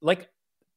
like 0.00 0.28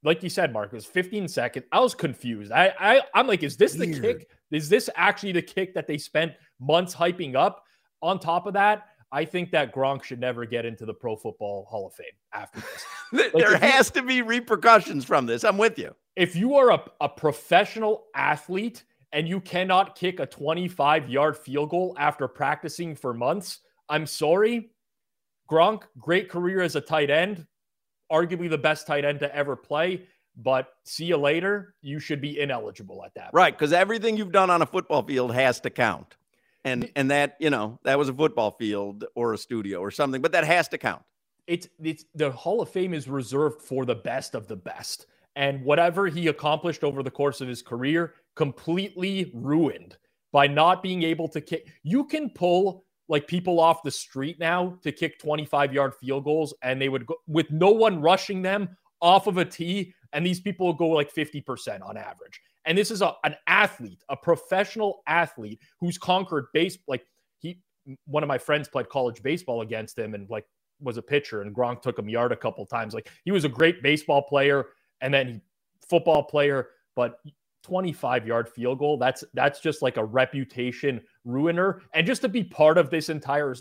like 0.03 0.23
you 0.23 0.29
said, 0.29 0.51
Mark, 0.51 0.73
it 0.73 0.75
was 0.75 0.85
15 0.85 1.27
seconds. 1.27 1.65
I 1.71 1.79
was 1.79 1.93
confused. 1.93 2.51
I, 2.51 2.73
I 2.79 3.01
I'm 3.13 3.27
like, 3.27 3.43
is 3.43 3.55
this 3.55 3.77
Weird. 3.77 3.95
the 3.95 4.01
kick? 4.01 4.29
Is 4.49 4.67
this 4.67 4.89
actually 4.95 5.31
the 5.31 5.41
kick 5.41 5.73
that 5.75 5.87
they 5.87 5.97
spent 5.97 6.33
months 6.59 6.95
hyping 6.95 7.35
up? 7.35 7.63
On 8.01 8.17
top 8.17 8.47
of 8.47 8.53
that, 8.53 8.87
I 9.11 9.25
think 9.25 9.51
that 9.51 9.75
Gronk 9.75 10.03
should 10.03 10.19
never 10.19 10.45
get 10.45 10.65
into 10.65 10.85
the 10.85 10.93
Pro 10.93 11.15
Football 11.15 11.65
Hall 11.69 11.87
of 11.87 11.93
Fame 11.93 12.07
after 12.33 12.59
this. 12.59 12.85
Like 13.13 13.33
there 13.33 13.57
has 13.57 13.91
you, 13.93 14.01
to 14.01 14.07
be 14.07 14.21
repercussions 14.21 15.03
from 15.03 15.25
this. 15.25 15.43
I'm 15.43 15.57
with 15.57 15.77
you. 15.77 15.93
If 16.15 16.35
you 16.35 16.55
are 16.55 16.71
a, 16.71 16.83
a 16.99 17.09
professional 17.09 18.05
athlete 18.15 18.83
and 19.11 19.27
you 19.27 19.39
cannot 19.39 19.95
kick 19.95 20.19
a 20.19 20.25
25 20.25 21.09
yard 21.09 21.37
field 21.37 21.69
goal 21.69 21.95
after 21.97 22.27
practicing 22.27 22.95
for 22.95 23.13
months, 23.13 23.59
I'm 23.89 24.05
sorry. 24.05 24.71
Gronk, 25.49 25.83
great 25.97 26.29
career 26.29 26.61
as 26.61 26.75
a 26.75 26.81
tight 26.81 27.09
end, 27.09 27.45
arguably 28.11 28.49
the 28.49 28.57
best 28.57 28.87
tight 28.87 29.03
end 29.03 29.19
to 29.19 29.35
ever 29.35 29.55
play. 29.55 30.03
But 30.37 30.69
see 30.85 31.05
you 31.05 31.17
later. 31.17 31.75
You 31.81 31.99
should 31.99 32.21
be 32.21 32.39
ineligible 32.39 33.03
at 33.03 33.13
that. 33.15 33.25
Point. 33.25 33.33
Right. 33.33 33.53
Because 33.53 33.73
everything 33.73 34.15
you've 34.15 34.31
done 34.31 34.49
on 34.49 34.61
a 34.61 34.65
football 34.65 35.03
field 35.03 35.33
has 35.33 35.59
to 35.61 35.69
count 35.69 36.15
and 36.63 36.91
and 36.95 37.11
that 37.11 37.35
you 37.39 37.49
know 37.49 37.79
that 37.83 37.97
was 37.97 38.09
a 38.09 38.13
football 38.13 38.51
field 38.51 39.05
or 39.15 39.33
a 39.33 39.37
studio 39.37 39.79
or 39.79 39.91
something 39.91 40.21
but 40.21 40.31
that 40.31 40.43
has 40.43 40.67
to 40.67 40.77
count 40.77 41.01
it's 41.47 41.67
it's 41.83 42.05
the 42.15 42.31
hall 42.31 42.61
of 42.61 42.69
fame 42.69 42.93
is 42.93 43.07
reserved 43.07 43.61
for 43.61 43.85
the 43.85 43.95
best 43.95 44.35
of 44.35 44.47
the 44.47 44.55
best 44.55 45.07
and 45.35 45.63
whatever 45.63 46.07
he 46.07 46.27
accomplished 46.27 46.83
over 46.83 47.03
the 47.03 47.11
course 47.11 47.41
of 47.41 47.47
his 47.47 47.61
career 47.61 48.15
completely 48.35 49.31
ruined 49.33 49.97
by 50.31 50.47
not 50.47 50.83
being 50.83 51.03
able 51.03 51.27
to 51.27 51.41
kick 51.41 51.67
you 51.83 52.03
can 52.05 52.29
pull 52.29 52.83
like 53.09 53.27
people 53.27 53.59
off 53.59 53.83
the 53.83 53.91
street 53.91 54.39
now 54.39 54.77
to 54.81 54.91
kick 54.91 55.19
25 55.19 55.73
yard 55.73 55.93
field 55.95 56.23
goals 56.23 56.53
and 56.63 56.81
they 56.81 56.89
would 56.89 57.05
go 57.05 57.15
with 57.27 57.49
no 57.51 57.71
one 57.71 58.01
rushing 58.01 58.41
them 58.41 58.69
off 59.01 59.27
of 59.27 59.37
a 59.37 59.45
tee 59.45 59.93
and 60.13 60.25
these 60.25 60.39
people 60.39 60.65
will 60.67 60.73
go 60.73 60.87
like 60.87 61.13
50% 61.13 61.81
on 61.81 61.97
average 61.97 62.39
and 62.65 62.77
this 62.77 62.91
is 62.91 63.01
a, 63.01 63.13
an 63.23 63.35
athlete, 63.47 64.03
a 64.09 64.15
professional 64.15 65.01
athlete 65.07 65.59
who's 65.79 65.97
conquered 65.97 66.45
base. 66.53 66.77
Like 66.87 67.05
he, 67.39 67.59
one 68.05 68.23
of 68.23 68.27
my 68.27 68.37
friends 68.37 68.67
played 68.67 68.89
college 68.89 69.21
baseball 69.23 69.61
against 69.61 69.97
him 69.97 70.13
and 70.13 70.29
like 70.29 70.45
was 70.79 70.97
a 70.97 71.01
pitcher 71.01 71.41
and 71.41 71.55
Gronk 71.55 71.81
took 71.81 71.97
him 71.97 72.09
yard 72.09 72.31
a 72.31 72.37
couple 72.37 72.65
times. 72.65 72.93
Like 72.93 73.09
he 73.25 73.31
was 73.31 73.45
a 73.45 73.49
great 73.49 73.81
baseball 73.81 74.21
player 74.21 74.67
and 75.01 75.13
then 75.13 75.41
football 75.87 76.23
player, 76.23 76.69
but 76.95 77.19
25 77.63 78.25
yard 78.25 78.49
field 78.49 78.79
goal. 78.79 78.97
That's, 78.97 79.23
that's 79.33 79.59
just 79.59 79.81
like 79.81 79.97
a 79.97 80.05
reputation 80.05 81.01
ruiner. 81.25 81.81
And 81.93 82.07
just 82.07 82.21
to 82.21 82.29
be 82.29 82.43
part 82.43 82.77
of 82.77 82.89
this 82.89 83.09
entire 83.09 83.55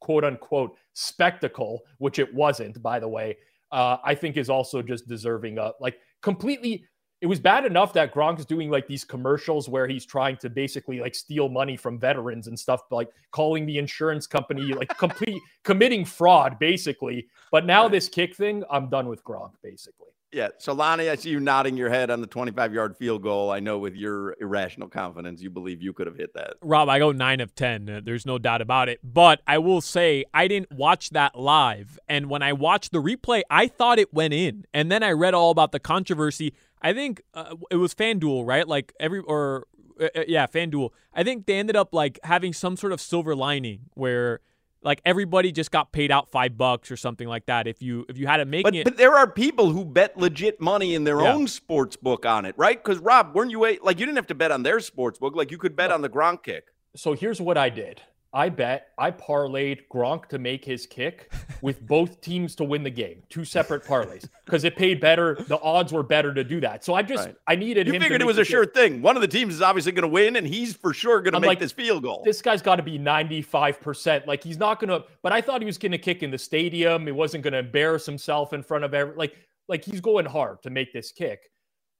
quote 0.00 0.24
unquote 0.24 0.76
spectacle, 0.94 1.80
which 1.98 2.18
it 2.18 2.32
wasn't, 2.34 2.82
by 2.82 2.98
the 2.98 3.08
way, 3.08 3.36
uh, 3.70 3.96
I 4.04 4.14
think 4.14 4.36
is 4.36 4.50
also 4.50 4.82
just 4.82 5.08
deserving 5.08 5.58
of 5.58 5.74
like 5.80 5.98
completely 6.20 6.84
it 7.22 7.28
was 7.28 7.38
bad 7.38 7.64
enough 7.64 7.92
that 7.92 8.12
Gronk's 8.12 8.44
doing 8.44 8.68
like 8.68 8.88
these 8.88 9.04
commercials 9.04 9.68
where 9.68 9.86
he's 9.86 10.04
trying 10.04 10.36
to 10.38 10.50
basically 10.50 10.98
like 10.98 11.14
steal 11.14 11.48
money 11.48 11.76
from 11.76 11.96
veterans 11.96 12.48
and 12.48 12.58
stuff, 12.58 12.80
like 12.90 13.08
calling 13.30 13.64
the 13.64 13.78
insurance 13.78 14.26
company, 14.26 14.74
like 14.74 14.88
complete 14.98 15.40
committing 15.62 16.04
fraud, 16.04 16.58
basically. 16.58 17.28
But 17.52 17.64
now 17.64 17.86
this 17.86 18.08
kick 18.08 18.34
thing, 18.34 18.64
I'm 18.68 18.90
done 18.90 19.06
with 19.06 19.22
Gronk, 19.22 19.52
basically. 19.62 20.08
Yeah. 20.32 20.48
So 20.58 20.72
Lonnie, 20.72 21.10
I 21.10 21.14
see 21.14 21.28
you 21.28 21.40
nodding 21.40 21.76
your 21.76 21.90
head 21.90 22.10
on 22.10 22.22
the 22.22 22.26
25 22.26 22.72
yard 22.72 22.96
field 22.96 23.22
goal. 23.22 23.50
I 23.50 23.60
know 23.60 23.78
with 23.78 23.94
your 23.94 24.34
irrational 24.40 24.88
confidence, 24.88 25.42
you 25.42 25.50
believe 25.50 25.82
you 25.82 25.92
could 25.92 26.06
have 26.06 26.16
hit 26.16 26.32
that. 26.34 26.54
Rob, 26.62 26.88
I 26.88 26.98
go 26.98 27.12
nine 27.12 27.40
of 27.40 27.54
10. 27.54 27.88
Uh, 27.88 28.00
there's 28.02 28.24
no 28.24 28.38
doubt 28.38 28.62
about 28.62 28.88
it. 28.88 28.98
But 29.04 29.42
I 29.46 29.58
will 29.58 29.82
say, 29.82 30.24
I 30.32 30.48
didn't 30.48 30.72
watch 30.72 31.10
that 31.10 31.38
live. 31.38 31.98
And 32.08 32.30
when 32.30 32.42
I 32.42 32.54
watched 32.54 32.92
the 32.92 33.02
replay, 33.02 33.42
I 33.50 33.68
thought 33.68 33.98
it 33.98 34.12
went 34.12 34.32
in. 34.32 34.64
And 34.72 34.90
then 34.90 35.02
I 35.02 35.12
read 35.12 35.34
all 35.34 35.50
about 35.50 35.70
the 35.70 35.80
controversy. 35.80 36.54
I 36.82 36.92
think 36.92 37.22
uh, 37.32 37.54
it 37.70 37.76
was 37.76 37.94
FanDuel, 37.94 38.46
right? 38.46 38.66
Like 38.66 38.92
every 38.98 39.20
or 39.20 39.66
uh, 40.00 40.08
uh, 40.14 40.24
yeah, 40.26 40.46
FanDuel. 40.46 40.90
I 41.14 41.22
think 41.22 41.46
they 41.46 41.58
ended 41.58 41.76
up 41.76 41.94
like 41.94 42.18
having 42.24 42.52
some 42.52 42.76
sort 42.76 42.92
of 42.92 43.00
silver 43.00 43.34
lining 43.34 43.86
where 43.94 44.40
like 44.82 45.00
everybody 45.04 45.52
just 45.52 45.70
got 45.70 45.92
paid 45.92 46.10
out 46.10 46.28
five 46.28 46.58
bucks 46.58 46.90
or 46.90 46.96
something 46.96 47.28
like 47.28 47.46
that 47.46 47.66
if 47.66 47.80
you 47.80 48.04
if 48.08 48.18
you 48.18 48.26
had 48.26 48.40
it 48.40 48.48
make 48.48 48.64
but, 48.64 48.74
it. 48.74 48.84
But 48.84 48.96
there 48.96 49.16
are 49.16 49.30
people 49.30 49.70
who 49.70 49.84
bet 49.84 50.16
legit 50.16 50.60
money 50.60 50.94
in 50.94 51.04
their 51.04 51.20
yeah. 51.20 51.32
own 51.32 51.46
sports 51.46 51.96
book 51.96 52.26
on 52.26 52.44
it, 52.44 52.54
right? 52.58 52.82
Because 52.82 52.98
Rob, 52.98 53.34
weren't 53.34 53.50
you 53.50 53.60
like 53.60 54.00
you 54.00 54.06
didn't 54.06 54.16
have 54.16 54.26
to 54.28 54.34
bet 54.34 54.50
on 54.50 54.62
their 54.62 54.80
sports 54.80 55.18
book, 55.18 55.36
like 55.36 55.50
you 55.50 55.58
could 55.58 55.76
bet 55.76 55.92
on 55.92 56.02
the 56.02 56.08
Gronk 56.08 56.42
kick. 56.42 56.64
So 56.96 57.14
here's 57.14 57.40
what 57.40 57.56
I 57.56 57.70
did. 57.70 58.02
I 58.34 58.48
bet 58.48 58.88
I 58.98 59.10
parlayed 59.10 59.80
Gronk 59.92 60.26
to 60.28 60.38
make 60.38 60.64
his 60.64 60.86
kick 60.86 61.30
with 61.60 61.86
both 61.86 62.22
teams 62.22 62.54
to 62.56 62.64
win 62.64 62.82
the 62.82 62.90
game. 62.90 63.22
Two 63.28 63.44
separate 63.44 63.84
parlays 63.84 64.26
because 64.46 64.64
it 64.64 64.74
paid 64.74 65.00
better. 65.00 65.36
The 65.48 65.60
odds 65.60 65.92
were 65.92 66.02
better 66.02 66.32
to 66.32 66.42
do 66.42 66.58
that. 66.60 66.82
So 66.82 66.94
I 66.94 67.02
just 67.02 67.26
right. 67.26 67.36
I 67.46 67.56
needed 67.56 67.86
you 67.86 67.92
him. 67.92 68.00
You 68.00 68.04
figured 68.06 68.22
it 68.22 68.26
was 68.26 68.38
a 68.38 68.44
sure 68.44 68.64
kick. 68.64 68.74
thing. 68.74 69.02
One 69.02 69.16
of 69.16 69.22
the 69.22 69.28
teams 69.28 69.54
is 69.54 69.60
obviously 69.60 69.92
going 69.92 70.02
to 70.02 70.08
win, 70.08 70.36
and 70.36 70.46
he's 70.46 70.74
for 70.74 70.94
sure 70.94 71.20
going 71.20 71.34
to 71.34 71.40
make 71.40 71.48
like, 71.48 71.58
this 71.58 71.72
field 71.72 72.04
goal. 72.04 72.22
This 72.24 72.40
guy's 72.40 72.62
got 72.62 72.76
to 72.76 72.82
be 72.82 72.96
ninety 72.96 73.42
five 73.42 73.80
percent. 73.80 74.26
Like 74.26 74.42
he's 74.42 74.58
not 74.58 74.80
going 74.80 74.88
to. 74.88 75.06
But 75.22 75.32
I 75.32 75.42
thought 75.42 75.60
he 75.60 75.66
was 75.66 75.76
going 75.76 75.92
to 75.92 75.98
kick 75.98 76.22
in 76.22 76.30
the 76.30 76.38
stadium. 76.38 77.04
He 77.04 77.12
wasn't 77.12 77.44
going 77.44 77.52
to 77.52 77.58
embarrass 77.58 78.06
himself 78.06 78.54
in 78.54 78.62
front 78.62 78.84
of 78.84 78.94
every. 78.94 79.14
Like 79.14 79.36
like 79.68 79.84
he's 79.84 80.00
going 80.00 80.24
hard 80.24 80.62
to 80.62 80.70
make 80.70 80.92
this 80.94 81.12
kick, 81.12 81.50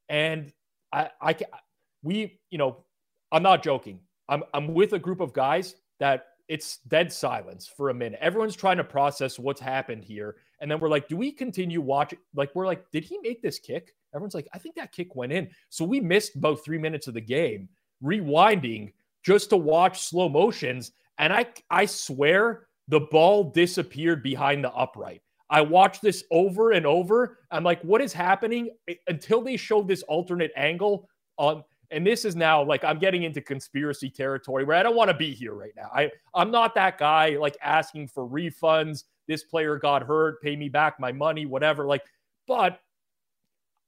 and 0.09 0.51
I 0.93 1.11
I 1.21 1.37
we 2.03 2.41
you 2.51 2.57
know 2.57 2.85
I'm 3.31 3.43
not 3.43 3.63
joking. 3.63 4.01
I'm 4.31 4.45
I'm 4.55 4.73
with 4.73 4.95
a 4.95 4.99
group 4.99 5.21
of 5.21 5.35
guys 5.35 5.75
that 6.03 6.27
it's 6.49 6.79
dead 6.89 7.13
silence 7.13 7.71
for 7.77 7.91
a 7.91 7.95
minute. 7.95 8.19
Everyone's 8.21 8.57
trying 8.57 8.77
to 8.79 8.85
process 8.85 9.39
what's 9.39 9.61
happened 9.61 10.03
here. 10.03 10.35
And 10.61 10.69
then 10.69 10.81
we're 10.81 10.89
like, 10.89 11.07
do 11.07 11.17
we 11.17 11.31
continue 11.31 11.81
watching? 11.81 12.19
Like, 12.35 12.53
we're 12.57 12.67
like, 12.67 12.91
did 12.91 13.05
he 13.05 13.19
make 13.23 13.41
this 13.41 13.61
kick? 13.61 13.95
Everyone's 14.13 14.35
like, 14.35 14.49
I 14.53 14.59
think 14.59 14.75
that 14.75 14.91
kick 14.91 15.15
went 15.15 15.33
in. 15.33 15.49
So 15.69 15.85
we 15.85 16.01
missed 16.01 16.35
about 16.35 16.65
three 16.65 16.77
minutes 16.77 17.07
of 17.07 17.15
the 17.15 17.21
game, 17.21 17.69
rewinding 18.03 18.93
just 19.23 19.51
to 19.51 19.57
watch 19.57 20.03
slow 20.03 20.29
motions. 20.29 20.91
And 21.19 21.33
I, 21.33 21.47
I 21.71 21.87
swear 21.87 22.67
the 22.89 23.01
ball 23.13 23.53
disappeared 23.53 24.25
behind 24.25 24.65
the 24.65 24.73
upright. 24.73 25.23
I 25.51 25.61
watched 25.61 26.03
this 26.03 26.25
over 26.33 26.73
and 26.73 26.85
over. 26.85 27.39
I'm 27.53 27.63
like, 27.63 27.81
what 27.83 28.03
is 28.03 28.13
happening? 28.13 28.71
Until 29.07 29.41
they 29.41 29.57
showed 29.57 29.87
this 29.87 30.03
alternate 30.03 30.51
angle 30.57 31.09
on 31.37 31.63
and 31.93 32.07
this 32.07 32.25
is 32.25 32.35
now 32.35 32.63
like 32.63 32.83
I'm 32.85 32.99
getting 32.99 33.23
into 33.23 33.41
conspiracy 33.41 34.11
territory 34.11 34.65
where 34.65 34.77
I 34.77 34.83
don't 34.83 34.97
want 34.97 35.11
to 35.11 35.17
be 35.17 35.33
here 35.33 35.55
right 35.55 35.73
now. 35.77 35.91
I 35.95 36.11
I'm 36.35 36.51
not 36.51 36.75
that 36.75 36.99
guy 36.99 37.37
like 37.37 37.57
asking 37.63 38.09
for 38.09 38.27
refunds. 38.29 39.05
This 39.29 39.45
player 39.45 39.77
got 39.79 40.03
hurt, 40.03 40.43
pay 40.43 40.57
me 40.57 40.69
back 40.69 40.99
my 40.99 41.13
money, 41.13 41.47
whatever. 41.47 41.87
Like, 41.87 42.03
but 42.49 42.81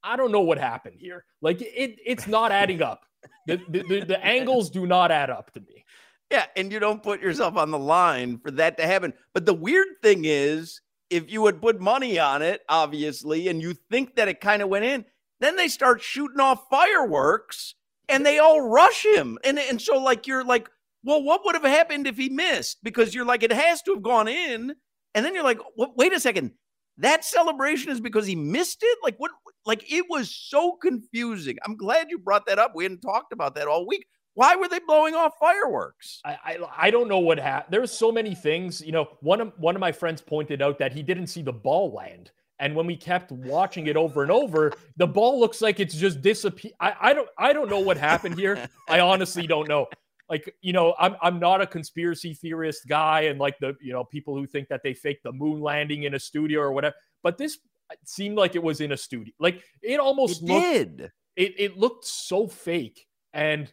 I 0.03 0.17
don't 0.17 0.31
know 0.31 0.43
what 0.43 0.59
happened 0.59 0.97
here. 0.99 1.25
Like 1.41 1.61
it 1.63 1.99
it's 2.05 2.27
not 2.27 2.53
adding 2.53 2.83
up. 2.83 3.05
The, 3.47 3.59
the, 3.69 3.83
the, 3.89 4.05
the 4.05 4.25
angles 4.25 4.69
do 4.69 4.87
not 4.87 5.11
add 5.11 5.31
up 5.31 5.51
to 5.53 5.61
me. 5.61 5.85
Yeah, 6.31 6.47
and 6.57 6.71
you 6.73 6.79
don't 6.79 7.03
put 7.03 7.21
yourself 7.21 7.57
on 7.57 7.71
the 7.71 7.79
line 7.79 8.39
for 8.39 8.51
that 8.53 8.77
to 8.79 8.87
happen. 8.87 9.15
But 9.33 9.47
the 9.47 9.55
weird 9.55 9.89
thing 10.03 10.25
is, 10.25 10.81
if 11.11 11.31
you 11.31 11.41
would 11.43 11.61
put 11.61 11.81
money 11.81 12.19
on 12.19 12.43
it, 12.43 12.63
obviously, 12.69 13.49
and 13.49 13.63
you 13.63 13.75
think 13.91 14.17
that 14.17 14.29
it 14.29 14.41
kind 14.41 14.63
of 14.63 14.69
went 14.69 14.85
in, 14.85 15.05
Then 15.41 15.57
they 15.57 15.69
start 15.69 16.03
shooting 16.03 16.41
off 16.41 16.69
fireworks 16.71 17.75
and 18.09 18.25
they 18.25 18.39
all 18.39 18.61
rush 18.61 19.05
him. 19.05 19.39
And 19.45 19.59
and 19.59 19.81
so 19.81 19.99
like 19.99 20.27
you're 20.27 20.45
like, 20.45 20.69
well, 21.03 21.23
what 21.23 21.43
would 21.45 21.55
have 21.55 21.65
happened 21.65 22.07
if 22.07 22.17
he 22.17 22.29
missed? 22.29 22.79
Because 22.83 23.15
you're 23.15 23.25
like, 23.25 23.43
it 23.43 23.53
has 23.53 23.83
to 23.83 23.95
have 23.95 24.03
gone 24.03 24.29
in. 24.29 24.75
And 25.15 25.25
then 25.25 25.35
you're 25.35 25.45
like, 25.45 25.61
wait 25.77 26.13
a 26.13 26.21
second. 26.21 26.53
That 26.99 27.25
celebration 27.25 27.91
is 27.91 28.01
because 28.01 28.27
he 28.27 28.37
missed 28.37 28.79
it? 28.83 28.99
Like 29.03 29.17
what 29.19 29.33
like 29.67 29.91
it 29.91 30.07
was 30.09 30.35
so 30.35 30.73
confusing. 30.73 31.57
I'm 31.65 31.77
glad 31.77 32.09
you 32.11 32.19
brought 32.19 32.47
that 32.47 32.59
up. 32.59 32.73
We 32.75 32.85
hadn't 32.85 33.01
talked 33.01 33.33
about 33.33 33.55
that 33.57 33.67
all 33.67 33.87
week. 33.87 34.07
Why 34.35 34.57
were 34.57 34.69
they 34.69 34.81
blowing 34.81 35.15
off 35.15 35.33
fireworks? 35.39 36.21
I 36.25 36.39
I, 36.45 36.59
I 36.79 36.91
don't 36.91 37.09
know 37.09 37.19
what 37.19 37.39
happened. 37.39 37.73
There's 37.73 37.93
so 37.93 38.13
many 38.13 38.35
things. 38.35 38.81
You 38.81 38.93
know, 38.93 39.09
one 39.21 39.41
of 39.41 39.53
one 39.59 39.75
of 39.75 39.81
my 39.81 39.93
friends 39.93 40.21
pointed 40.21 40.63
out 40.63 40.79
that 40.79 40.93
he 40.93 41.03
didn't 41.03 41.29
see 41.29 41.43
the 41.43 41.53
ball 41.53 41.93
land. 41.93 42.31
And 42.65 42.75
when 42.75 42.87
we 42.87 42.97
kept 42.97 43.31
watching 43.31 43.89
it 43.89 43.97
over 43.97 44.23
and 44.23 44.33
over, 44.33 44.73
the 44.97 45.07
ball 45.07 45.39
looks 45.39 45.61
like 45.61 45.81
it's 45.81 45.95
just 45.95 46.23
disappear. 46.23 46.73
I, 46.81 46.95
I 46.99 47.13
don't 47.13 47.29
I 47.37 47.53
don't 47.53 47.69
know 47.69 47.81
what 47.81 47.99
happened 47.99 48.39
here. 48.39 48.67
I 48.89 49.01
honestly 49.01 49.47
don't 49.47 49.69
know. 49.69 49.87
Like, 50.31 50.55
you 50.63 50.73
know, 50.73 50.95
I'm 50.99 51.15
I'm 51.21 51.39
not 51.39 51.61
a 51.61 51.67
conspiracy 51.67 52.33
theorist 52.33 52.89
guy 52.89 53.23
and 53.23 53.39
like 53.39 53.59
the, 53.59 53.77
you 53.83 53.93
know, 53.93 54.03
people 54.03 54.35
who 54.35 54.47
think 54.47 54.69
that 54.69 54.83
they 54.83 54.95
faked 54.95 55.25
the 55.25 55.33
moon 55.33 55.61
landing 55.61 56.05
in 56.05 56.15
a 56.15 56.19
studio 56.19 56.61
or 56.61 56.73
whatever. 56.73 56.95
But 57.23 57.37
this 57.37 57.59
seemed 58.07 58.39
like 58.39 58.55
it 58.57 58.63
was 58.63 58.81
in 58.81 58.93
a 58.93 58.97
studio. 58.97 59.35
Like 59.39 59.63
it 59.83 60.01
almost 60.01 60.43
it 60.43 60.47
looked, 60.47 60.63
did. 60.63 61.13
It 61.37 61.55
it 61.59 61.77
looked 61.77 62.07
so 62.07 62.49
fake. 62.49 63.07
And 63.35 63.71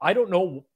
I 0.00 0.14
don't 0.14 0.30
know. 0.30 0.66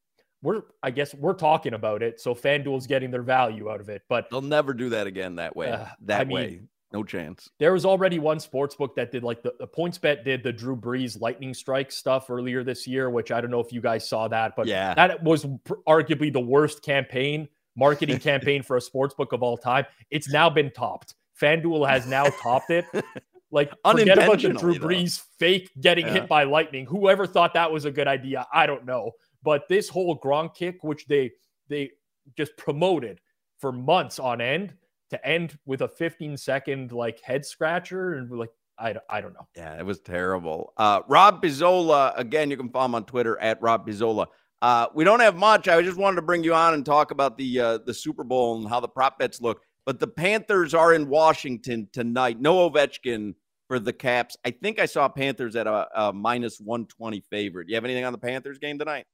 We're 0.41 0.63
I 0.85 0.93
guess 0.93 1.15
we're 1.15 1.35
talking 1.35 1.75
about 1.75 2.05
it. 2.05 2.21
So 2.21 2.33
FanDuel's 2.33 2.87
getting 2.87 3.11
their 3.11 3.23
value 3.23 3.69
out 3.69 3.81
of 3.81 3.89
it. 3.89 4.03
But 4.09 4.31
they'll 4.31 4.41
never 4.41 4.73
do 4.73 4.91
that 4.91 5.09
again 5.09 5.35
that 5.35 5.57
way. 5.57 5.73
Uh, 5.73 5.87
that 6.03 6.21
I 6.21 6.25
mean, 6.25 6.37
way. 6.37 6.61
No 6.93 7.03
chance. 7.03 7.51
There 7.59 7.73
was 7.73 7.85
already 7.85 8.19
one 8.19 8.39
sports 8.39 8.77
book 8.77 8.95
that 8.97 9.11
did 9.11 9.25
like 9.25 9.43
the, 9.43 9.55
the 9.59 9.67
PointsBet 9.67 10.25
did 10.25 10.43
the 10.43 10.53
Drew 10.53 10.77
Brees 10.77 11.21
lightning 11.21 11.53
strike 11.53 11.91
stuff 11.91 12.31
earlier 12.31 12.63
this 12.63 12.87
year, 12.87 13.11
which 13.11 13.33
I 13.33 13.41
don't 13.41 13.51
know 13.51 13.61
if 13.61 13.73
you 13.73 13.81
guys 13.81 14.09
saw 14.09 14.29
that, 14.29 14.55
but 14.57 14.67
yeah, 14.67 14.95
that 14.95 15.23
was 15.23 15.45
arguably 15.89 16.33
the 16.33 16.41
worst 16.41 16.83
campaign, 16.83 17.49
marketing 17.77 18.19
campaign 18.21 18.63
for 18.63 18.77
a 18.77 18.81
sports 18.81 19.15
book 19.15 19.33
of 19.33 19.43
all 19.43 19.57
time. 19.57 19.85
It's 20.11 20.31
now 20.31 20.49
been 20.49 20.71
topped. 20.71 21.15
FanDuel 21.41 21.89
has 21.89 22.07
now 22.07 22.27
topped 22.43 22.71
it. 22.71 22.85
Like 23.53 23.73
forget 23.89 24.19
about 24.19 24.43
the 24.43 24.51
Drew 24.51 24.75
Brees 24.75 25.19
though. 25.19 25.25
fake 25.39 25.71
getting 25.81 26.07
yeah. 26.07 26.15
hit 26.15 26.29
by 26.29 26.45
lightning. 26.45 26.85
Whoever 26.85 27.27
thought 27.27 27.55
that 27.55 27.71
was 27.71 27.85
a 27.85 27.91
good 27.91 28.09
idea, 28.09 28.47
I 28.53 28.67
don't 28.67 28.85
know. 28.85 29.13
But 29.43 29.69
this 29.69 29.89
whole 29.89 30.19
Gronk 30.19 30.55
kick, 30.55 30.83
which 30.83 31.07
they 31.07 31.31
they 31.69 31.93
just 32.37 32.57
promoted 32.57 33.21
for 33.59 33.71
months 33.71 34.19
on 34.19 34.41
end, 34.41 34.75
to 35.11 35.27
end 35.27 35.59
with 35.67 35.83
a 35.83 35.89
15 35.89 36.37
second 36.37 36.93
like 36.93 37.21
head 37.21 37.45
scratcher 37.45 38.15
and 38.15 38.31
like 38.31 38.51
I, 38.79 38.95
I 39.09 39.21
don't 39.21 39.33
know. 39.33 39.47
Yeah, 39.57 39.79
it 39.79 39.87
was 39.87 40.01
terrible. 40.01 40.73
Uh, 40.77 41.01
Rob 41.09 41.43
Pizzola, 41.43 42.13
again, 42.19 42.51
you 42.51 42.57
can 42.57 42.69
follow 42.69 42.85
him 42.87 42.95
on 42.95 43.05
Twitter 43.05 43.39
at 43.41 43.61
Rob 43.63 43.87
Pizzola. 43.87 44.27
Uh, 44.61 44.87
we 44.95 45.05
don't 45.05 45.21
have 45.21 45.37
much. 45.37 45.69
I 45.69 45.81
just 45.83 45.97
wanted 45.97 46.17
to 46.17 46.23
bring 46.23 46.45
you 46.45 46.55
on 46.55 46.75
and 46.75 46.85
talk 46.85 47.11
about 47.11 47.37
the 47.37 47.61
uh, 47.61 47.79
the 47.79 47.95
Super 47.95 48.25
Bowl 48.25 48.59
and 48.59 48.69
how 48.69 48.81
the 48.81 48.89
prop 48.89 49.19
bets 49.19 49.41
look. 49.41 49.61
But 49.85 50.01
the 50.01 50.07
Panthers 50.09 50.75
are 50.75 50.95
in 50.95 51.09
Washington 51.09 51.89
tonight. 51.93 52.41
No 52.41 52.69
Ovechkin 52.69 53.35
for 53.69 53.79
the 53.79 53.93
Caps. 53.93 54.37
I 54.45 54.51
think 54.51 54.79
I 54.79 54.87
saw 54.87 55.09
Panthers 55.09 55.57
at 55.57 55.67
a, 55.67 55.89
a 55.95 56.13
minus 56.13 56.59
120 56.59 57.23
favorite. 57.31 57.69
You 57.69 57.75
have 57.77 57.85
anything 57.85 58.05
on 58.05 58.13
the 58.13 58.19
Panthers 58.19 58.59
game 58.59 58.79
tonight? 58.79 59.07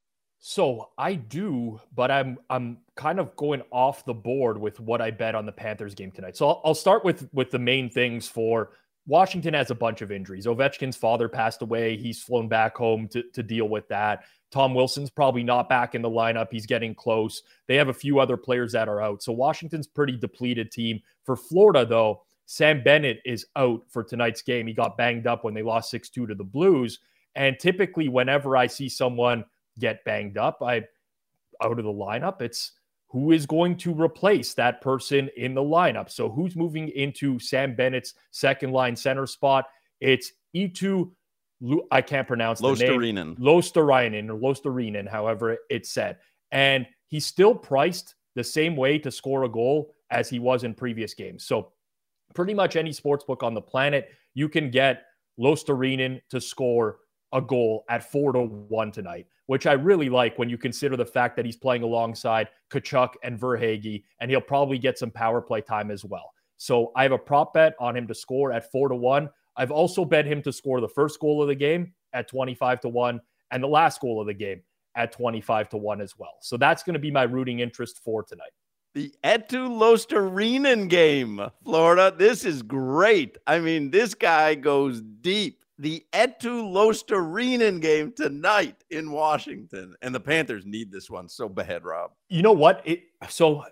So 0.45 0.91
I 0.99 1.15
do, 1.15 1.81
but 1.95 2.11
I'm 2.11 2.37
I'm 2.51 2.79
kind 2.97 3.21
of 3.21 3.35
going 3.37 3.63
off 3.71 4.05
the 4.05 4.13
board 4.13 4.59
with 4.59 4.81
what 4.81 5.01
I 5.01 5.13
bet 5.13 5.37
on 5.37 5.47
the 5.47 5.53
Panthers 5.53 5.95
game 5.95 6.11
tonight. 6.11 6.37
So 6.37 6.49
I'll, 6.49 6.61
I'll 6.65 6.75
start 6.75 7.05
with 7.05 7.29
with 7.33 7.53
the 7.53 7.61
main 7.61 7.89
things 7.89 8.27
for 8.27 8.71
Washington 9.07 9.55
has 9.55 9.71
a 9.71 9.75
bunch 9.77 10.03
of 10.03 10.11
injuries. 10.11 10.47
Ovechkin's 10.47 10.97
father 10.97 11.29
passed 11.29 11.63
away. 11.63 11.97
He's 11.97 12.21
flown 12.21 12.49
back 12.49 12.77
home 12.77 13.07
to, 13.09 13.23
to 13.35 13.43
deal 13.45 13.69
with 13.69 13.87
that. 13.87 14.25
Tom 14.51 14.75
Wilson's 14.75 15.11
probably 15.11 15.45
not 15.45 15.69
back 15.69 15.95
in 15.95 16.03
the 16.03 16.11
lineup. 16.11 16.49
He's 16.51 16.67
getting 16.67 16.93
close. 16.93 17.45
They 17.69 17.77
have 17.77 17.89
a 17.89 17.95
few 17.95 18.19
other 18.19 18.37
players 18.37 18.73
that 18.73 18.89
are 18.89 19.01
out. 19.01 19.23
So 19.23 19.33
Washington's 19.33 19.87
pretty 19.87 20.17
depleted 20.17 20.73
team. 20.73 21.01
For 21.25 21.37
Florida, 21.37 21.87
though, 21.87 22.23
Sam 22.47 22.83
Bennett 22.83 23.21
is 23.25 23.47
out 23.55 23.85
for 23.89 24.03
tonight's 24.03 24.43
game. 24.43 24.67
He 24.67 24.73
got 24.73 24.97
banged 24.97 25.29
up 25.29 25.45
when 25.45 25.55
they 25.55 25.63
lost 25.63 25.91
6 25.91 26.09
2 26.11 26.27
to 26.27 26.35
the 26.35 26.43
Blues. 26.43 26.99
And 27.37 27.59
typically, 27.61 28.09
whenever 28.09 28.57
I 28.57 28.67
see 28.67 28.89
someone 28.89 29.45
get 29.83 30.05
banged 30.05 30.39
up, 30.39 30.63
I 30.63 30.85
out 31.63 31.79
of 31.79 31.85
the 31.85 31.93
lineup, 31.93 32.41
it's 32.41 32.73
who 33.09 33.33
is 33.33 33.45
going 33.45 33.77
to 33.77 33.93
replace 33.93 34.55
that 34.55 34.81
person 34.81 35.29
in 35.37 35.53
the 35.53 35.61
lineup. 35.61 36.11
So 36.11 36.31
who's 36.31 36.57
moving 36.57 36.89
into 36.89 37.39
Sam 37.39 37.75
Bennett's 37.75 38.15
second 38.31 38.73
line 38.73 38.97
center 38.97 39.27
spot? 39.27 39.67
It's 40.01 40.33
Eetu. 40.57 41.11
I 41.91 42.01
can't 42.01 42.27
pronounce 42.27 42.61
the 42.61 42.69
name. 42.73 43.37
Luostarinen 43.37 44.31
or 44.31 44.39
Luostarinen, 44.39 45.09
however 45.09 45.59
it's 45.69 45.91
said. 45.91 46.17
And 46.53 46.87
he's 47.09 47.27
still 47.27 47.55
priced 47.55 48.15
the 48.35 48.43
same 48.43 48.77
way 48.77 48.99
to 48.99 49.11
score 49.11 49.45
a 49.45 49.49
goal 49.49 49.95
as 50.11 50.31
he 50.31 50.39
was 50.39 50.65
in 50.65 50.73
previous 50.75 51.13
games. 51.13 51.45
So 51.45 51.73
pretty 52.35 52.55
much 52.55 52.77
any 52.77 52.93
sports 52.93 53.25
book 53.25 53.43
on 53.43 53.53
the 53.53 53.61
planet, 53.61 54.09
you 54.35 54.49
can 54.49 54.71
get 54.71 55.05
Luostarinen 55.39 56.21
to 56.31 56.41
score 56.41 56.99
a 57.33 57.41
goal 57.41 57.85
at 57.89 58.11
four 58.11 58.33
to 58.33 58.43
one 58.43 58.93
tonight, 58.93 59.27
which 59.47 59.67
I 59.67 59.73
really 59.73 60.09
like 60.09 60.39
when 60.39 60.49
you 60.49 60.59
consider 60.59 60.97
the 60.97 61.07
fact 61.07 61.37
that 61.37 61.47
he's 61.47 61.57
playing 61.57 61.83
alongside 61.83 62.49
Tkachuk 62.71 63.15
and 63.23 63.39
Verhaeghe, 63.39 64.03
and 64.21 64.31
he'll 64.31 64.41
probably 64.41 64.79
get 64.79 64.99
some 64.99 65.11
power 65.11 65.41
play 65.41 65.61
time 65.61 65.91
as 65.91 66.05
well. 66.05 66.33
So 66.57 66.93
I 66.95 67.03
have 67.03 67.13
a 67.13 67.19
prop 67.19 67.55
bet 67.55 67.75
on 67.81 67.97
him 67.97 68.07
to 68.07 68.15
score 68.15 68.53
at 68.53 68.71
four 68.71 68.89
to 68.89 68.95
one. 68.95 69.29
I've 69.57 69.73
also 69.73 70.05
bet 70.05 70.27
him 70.27 70.43
to 70.43 70.53
score 70.53 70.81
the 70.81 70.89
first 70.89 71.21
goal 71.21 71.43
of 71.43 71.49
the 71.49 71.55
game 71.55 71.93
at 72.13 72.29
25 72.29 72.81
to 72.83 72.89
one 72.89 73.21
and 73.51 73.63
the 73.63 73.69
last 73.69 74.01
goal 74.01 74.21
of 74.21 74.27
the 74.27 74.35
game 74.35 74.63
at 74.95 75.13
25 75.13 75.71
to 75.71 75.77
one 75.77 76.01
as 76.01 76.19
well. 76.19 76.35
So 76.41 76.57
that's 76.57 76.83
going 76.83 76.95
to 76.95 77.01
be 77.01 77.11
my 77.11 77.25
rooting 77.25 77.61
interest 77.61 78.01
for 78.05 78.23
tonight. 78.23 78.53
The 78.95 79.13
Eetu 79.25 79.71
Luostarinen 79.71 80.89
game, 80.89 81.41
Florida. 81.65 82.15
This 82.17 82.45
is 82.45 82.63
great. 82.63 83.39
I 83.47 83.59
mean, 83.59 83.91
this 83.91 84.13
guy 84.15 84.55
goes 84.55 85.01
deep 85.01 85.62
the 85.83 86.07
Eetu 86.13 86.63
Luostarinen 86.63 87.81
game 87.81 88.13
tonight 88.13 88.85
in 88.91 89.11
Washington. 89.11 89.97
And 90.01 90.15
the 90.15 90.21
Panthers 90.21 90.65
need 90.65 90.93
this 90.93 91.11
one 91.11 91.29
so 91.29 91.49
bad, 91.49 91.85
Rob. 91.85 92.13
You 92.29 92.43
know 92.43 92.53
what? 92.53 92.83
It, 92.85 93.03
so 93.29 93.65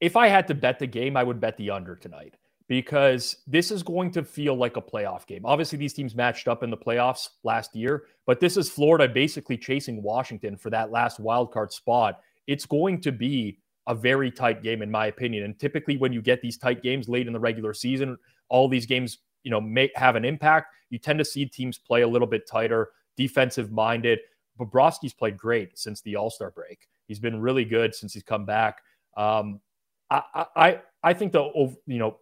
if 0.00 0.16
I 0.16 0.28
had 0.28 0.48
to 0.48 0.54
bet 0.54 0.78
the 0.78 0.86
game, 0.86 1.18
I 1.18 1.22
would 1.22 1.38
bet 1.38 1.58
the 1.58 1.70
under 1.70 1.96
tonight 1.96 2.38
because 2.66 3.36
this 3.46 3.70
is 3.70 3.82
going 3.82 4.10
to 4.12 4.24
feel 4.24 4.54
like 4.54 4.78
a 4.78 4.82
playoff 4.82 5.26
game. 5.26 5.42
Obviously, 5.44 5.76
these 5.76 5.92
teams 5.92 6.14
matched 6.14 6.48
up 6.48 6.62
in 6.62 6.70
the 6.70 6.78
playoffs 6.78 7.28
last 7.44 7.76
year, 7.76 8.04
but 8.24 8.40
this 8.40 8.56
is 8.56 8.70
Florida 8.70 9.06
basically 9.06 9.58
chasing 9.58 10.02
Washington 10.02 10.56
for 10.56 10.70
that 10.70 10.90
last 10.90 11.20
wild 11.20 11.52
card 11.52 11.74
spot. 11.74 12.20
It's 12.46 12.64
going 12.64 13.02
to 13.02 13.12
be 13.12 13.58
a 13.86 13.94
very 13.94 14.30
tight 14.30 14.62
game, 14.62 14.80
in 14.80 14.90
my 14.90 15.06
opinion. 15.08 15.44
And 15.44 15.58
typically, 15.58 15.98
when 15.98 16.14
you 16.14 16.22
get 16.22 16.40
these 16.40 16.56
tight 16.56 16.82
games 16.82 17.06
late 17.06 17.26
in 17.26 17.34
the 17.34 17.40
regular 17.40 17.74
season, 17.74 18.16
all 18.48 18.66
these 18.66 18.86
games 18.86 19.18
you 19.42 19.50
know 19.50 19.60
may 19.60 19.90
have 19.94 20.16
an 20.16 20.24
impact. 20.24 20.74
You 20.90 20.98
tend 20.98 21.18
to 21.18 21.24
see 21.24 21.46
teams 21.46 21.78
play 21.78 22.02
a 22.02 22.08
little 22.08 22.26
bit 22.26 22.46
tighter, 22.46 22.90
defensive 23.16 23.70
minded. 23.70 24.18
Bobrovsky's 24.58 25.14
played 25.14 25.36
great 25.36 25.78
since 25.78 26.00
the 26.02 26.16
All 26.16 26.30
Star 26.30 26.50
break. 26.50 26.88
He's 27.06 27.18
been 27.18 27.40
really 27.40 27.64
good 27.64 27.94
since 27.94 28.12
he's 28.12 28.22
come 28.22 28.44
back. 28.44 28.78
Um, 29.16 29.60
I, 30.10 30.46
I 30.56 30.80
I 31.02 31.14
think 31.14 31.32
the 31.32 31.74
you 31.86 31.98
know 31.98 32.18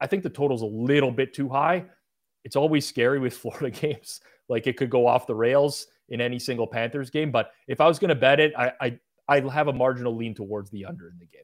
I 0.00 0.06
think 0.06 0.22
the 0.22 0.30
total's 0.30 0.62
a 0.62 0.66
little 0.66 1.10
bit 1.10 1.34
too 1.34 1.48
high. 1.48 1.84
It's 2.44 2.56
always 2.56 2.86
scary 2.86 3.18
with 3.18 3.36
Florida 3.38 3.70
games. 3.70 4.20
Like 4.48 4.66
it 4.66 4.76
could 4.76 4.90
go 4.90 5.06
off 5.06 5.26
the 5.26 5.34
rails 5.34 5.86
in 6.08 6.20
any 6.20 6.38
single 6.38 6.66
Panthers 6.66 7.10
game. 7.10 7.30
But 7.30 7.52
if 7.68 7.80
I 7.80 7.86
was 7.86 7.98
going 7.98 8.10
to 8.10 8.14
bet 8.14 8.40
it, 8.40 8.52
I, 8.56 8.72
I 8.80 8.98
I 9.28 9.40
have 9.50 9.68
a 9.68 9.72
marginal 9.72 10.14
lean 10.14 10.34
towards 10.34 10.70
the 10.70 10.84
under 10.84 11.08
in 11.08 11.18
the 11.18 11.26
game. 11.26 11.42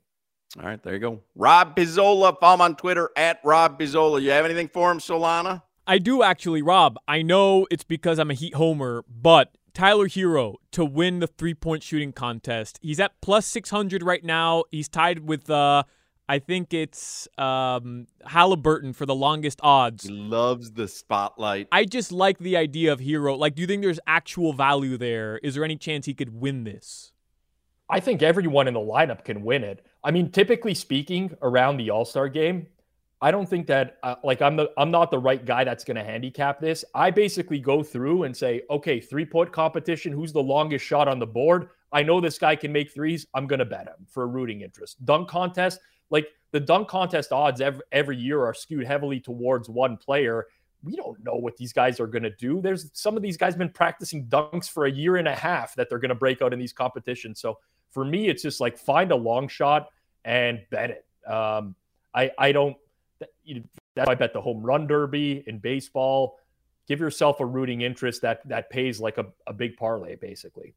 All 0.56 0.64
right, 0.64 0.82
there 0.82 0.94
you 0.94 0.98
go. 0.98 1.20
Rob 1.34 1.76
Pizzola. 1.76 2.38
Follow 2.38 2.54
him 2.54 2.60
on 2.62 2.76
Twitter 2.76 3.10
at 3.16 3.40
Rob 3.44 3.78
Pizzola. 3.78 4.22
You 4.22 4.30
have 4.30 4.44
anything 4.44 4.68
for 4.68 4.90
him, 4.90 4.98
Solana? 4.98 5.62
I 5.86 5.98
do 5.98 6.22
actually, 6.22 6.62
Rob. 6.62 6.98
I 7.06 7.22
know 7.22 7.66
it's 7.70 7.84
because 7.84 8.18
I'm 8.18 8.30
a 8.30 8.34
Heat 8.34 8.54
homer, 8.54 9.04
but 9.08 9.56
Tyler 9.74 10.08
Herro 10.08 10.54
to 10.72 10.84
win 10.84 11.20
the 11.20 11.26
three 11.26 11.54
point 11.54 11.82
shooting 11.82 12.12
contest. 12.12 12.78
He's 12.82 12.98
at 12.98 13.12
plus 13.20 13.46
600 13.46 14.02
right 14.02 14.24
now. 14.24 14.64
He's 14.70 14.88
tied 14.88 15.20
with, 15.20 15.50
uh, 15.50 15.84
I 16.28 16.38
think 16.38 16.72
it's 16.74 17.28
um, 17.36 18.06
Halliburton 18.26 18.94
for 18.94 19.06
the 19.06 19.14
longest 19.14 19.60
odds. 19.62 20.04
He 20.04 20.12
loves 20.12 20.72
the 20.72 20.88
spotlight. 20.88 21.68
I 21.72 21.84
just 21.84 22.10
like 22.10 22.38
the 22.38 22.56
idea 22.56 22.92
of 22.92 23.00
Herro. 23.00 23.38
Like, 23.38 23.54
do 23.54 23.60
you 23.60 23.66
think 23.66 23.82
there's 23.82 24.00
actual 24.06 24.52
value 24.54 24.96
there? 24.96 25.38
Is 25.38 25.54
there 25.54 25.64
any 25.64 25.76
chance 25.76 26.06
he 26.06 26.14
could 26.14 26.40
win 26.40 26.64
this? 26.64 27.12
I 27.90 28.00
think 28.00 28.22
everyone 28.22 28.68
in 28.68 28.74
the 28.74 28.80
lineup 28.80 29.24
can 29.24 29.42
win 29.42 29.64
it. 29.64 29.84
I 30.04 30.10
mean, 30.10 30.30
typically 30.30 30.74
speaking, 30.74 31.36
around 31.42 31.76
the 31.76 31.90
All 31.90 32.04
Star 32.04 32.28
game, 32.28 32.66
I 33.20 33.32
don't 33.32 33.48
think 33.48 33.66
that 33.66 33.98
uh, 34.04 34.14
like 34.22 34.40
I'm 34.40 34.56
the 34.56 34.70
I'm 34.78 34.90
not 34.90 35.10
the 35.10 35.18
right 35.18 35.44
guy 35.44 35.64
that's 35.64 35.82
going 35.82 35.96
to 35.96 36.04
handicap 36.04 36.60
this. 36.60 36.84
I 36.94 37.10
basically 37.10 37.58
go 37.58 37.82
through 37.82 38.22
and 38.22 38.36
say, 38.36 38.62
okay, 38.70 39.00
three 39.00 39.26
point 39.26 39.52
competition. 39.52 40.12
Who's 40.12 40.32
the 40.32 40.42
longest 40.42 40.84
shot 40.84 41.08
on 41.08 41.18
the 41.18 41.26
board? 41.26 41.70
I 41.92 42.02
know 42.02 42.20
this 42.20 42.38
guy 42.38 42.54
can 42.54 42.72
make 42.72 42.92
threes. 42.92 43.26
I'm 43.34 43.46
going 43.46 43.58
to 43.58 43.64
bet 43.64 43.88
him 43.88 44.06
for 44.06 44.22
a 44.22 44.26
rooting 44.26 44.60
interest. 44.60 45.04
Dunk 45.04 45.28
contest, 45.28 45.80
like 46.10 46.28
the 46.52 46.60
dunk 46.60 46.86
contest 46.86 47.32
odds 47.32 47.60
every, 47.60 47.82
every 47.92 48.16
year 48.16 48.44
are 48.44 48.54
skewed 48.54 48.86
heavily 48.86 49.20
towards 49.20 49.68
one 49.68 49.96
player. 49.96 50.46
we 50.82 50.94
don't 50.94 51.22
know 51.24 51.34
what 51.34 51.56
these 51.56 51.72
guys 51.72 51.98
are 51.98 52.06
going 52.06 52.22
to 52.22 52.34
do. 52.36 52.60
There's 52.60 52.90
some 52.92 53.16
of 53.16 53.22
these 53.22 53.36
guys 53.36 53.56
been 53.56 53.70
practicing 53.70 54.26
dunks 54.26 54.70
for 54.70 54.86
a 54.86 54.90
year 54.90 55.16
and 55.16 55.26
a 55.26 55.34
half 55.34 55.74
that 55.74 55.88
they're 55.88 55.98
going 55.98 56.10
to 56.10 56.14
break 56.14 56.40
out 56.40 56.52
in 56.52 56.58
these 56.58 56.72
competitions. 56.72 57.40
So 57.40 57.58
for 57.90 58.04
me, 58.04 58.28
it's 58.28 58.42
just 58.42 58.60
like 58.60 58.78
find 58.78 59.10
a 59.10 59.16
long 59.16 59.48
shot 59.48 59.88
and 60.24 60.60
bet 60.70 60.90
it. 60.90 61.30
Um, 61.30 61.74
I 62.14 62.30
I 62.38 62.52
don't. 62.52 62.76
That's 63.20 64.06
why 64.06 64.12
I 64.12 64.14
bet 64.14 64.32
the 64.32 64.40
home 64.40 64.62
run 64.62 64.86
derby 64.86 65.42
in 65.46 65.58
baseball. 65.58 66.38
Give 66.86 67.00
yourself 67.00 67.40
a 67.40 67.46
rooting 67.46 67.82
interest 67.82 68.22
that 68.22 68.46
that 68.48 68.70
pays 68.70 69.00
like 69.00 69.18
a, 69.18 69.26
a 69.46 69.52
big 69.52 69.76
parlay, 69.76 70.16
basically. 70.16 70.74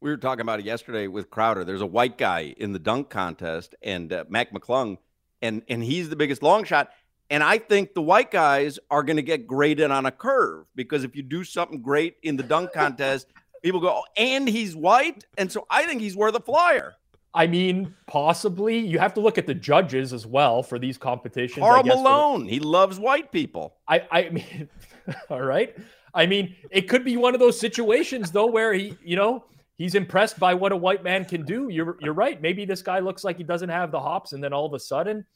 We 0.00 0.10
were 0.10 0.16
talking 0.18 0.42
about 0.42 0.60
it 0.60 0.66
yesterday 0.66 1.06
with 1.06 1.30
Crowder. 1.30 1.64
There's 1.64 1.80
a 1.80 1.86
white 1.86 2.18
guy 2.18 2.54
in 2.58 2.72
the 2.72 2.78
dunk 2.78 3.08
contest, 3.08 3.74
and 3.82 4.12
uh, 4.12 4.24
Mac 4.28 4.52
McClung, 4.52 4.98
and 5.40 5.62
and 5.68 5.82
he's 5.82 6.08
the 6.08 6.16
biggest 6.16 6.42
long 6.42 6.64
shot. 6.64 6.90
And 7.28 7.42
I 7.42 7.58
think 7.58 7.94
the 7.94 8.02
white 8.02 8.30
guys 8.30 8.78
are 8.88 9.02
going 9.02 9.16
to 9.16 9.22
get 9.22 9.48
graded 9.48 9.90
on 9.90 10.06
a 10.06 10.12
curve 10.12 10.66
because 10.76 11.02
if 11.02 11.16
you 11.16 11.22
do 11.22 11.42
something 11.42 11.82
great 11.82 12.16
in 12.22 12.36
the 12.36 12.44
dunk 12.44 12.72
contest, 12.74 13.26
people 13.62 13.80
go, 13.80 13.88
oh, 13.88 14.04
and 14.16 14.48
he's 14.48 14.74
white. 14.74 15.24
And 15.38 15.50
so 15.50 15.66
I 15.70 15.86
think 15.86 16.00
he's 16.00 16.16
worth 16.16 16.34
a 16.34 16.40
flyer. 16.40 16.94
I 17.34 17.46
mean, 17.46 17.94
possibly. 18.06 18.78
You 18.78 18.98
have 18.98 19.12
to 19.14 19.20
look 19.20 19.36
at 19.36 19.46
the 19.46 19.54
judges 19.54 20.14
as 20.14 20.26
well 20.26 20.62
for 20.62 20.78
these 20.78 20.96
competitions. 20.96 21.62
Karl 21.62 21.82
Malone, 21.84 22.44
for, 22.44 22.50
he 22.50 22.60
loves 22.60 22.98
white 22.98 23.30
people. 23.30 23.76
I, 23.86 24.02
I 24.10 24.28
mean, 24.30 24.70
all 25.30 25.42
right. 25.42 25.76
I 26.14 26.24
mean, 26.24 26.56
it 26.70 26.88
could 26.88 27.04
be 27.04 27.18
one 27.18 27.34
of 27.34 27.40
those 27.40 27.60
situations 27.60 28.30
though 28.30 28.46
where 28.46 28.72
he, 28.72 28.96
you 29.04 29.16
know, 29.16 29.44
he's 29.76 29.94
impressed 29.94 30.38
by 30.38 30.54
what 30.54 30.72
a 30.72 30.76
white 30.76 31.04
man 31.04 31.26
can 31.26 31.44
do. 31.44 31.68
You're 31.68 31.98
you're 32.00 32.14
right. 32.14 32.40
Maybe 32.40 32.64
this 32.64 32.80
guy 32.80 33.00
looks 33.00 33.22
like 33.22 33.36
he 33.36 33.44
doesn't 33.44 33.68
have 33.68 33.90
the 33.90 34.00
hops, 34.00 34.32
and 34.32 34.42
then 34.42 34.54
all 34.54 34.64
of 34.64 34.72
a 34.72 34.80
sudden, 34.80 35.26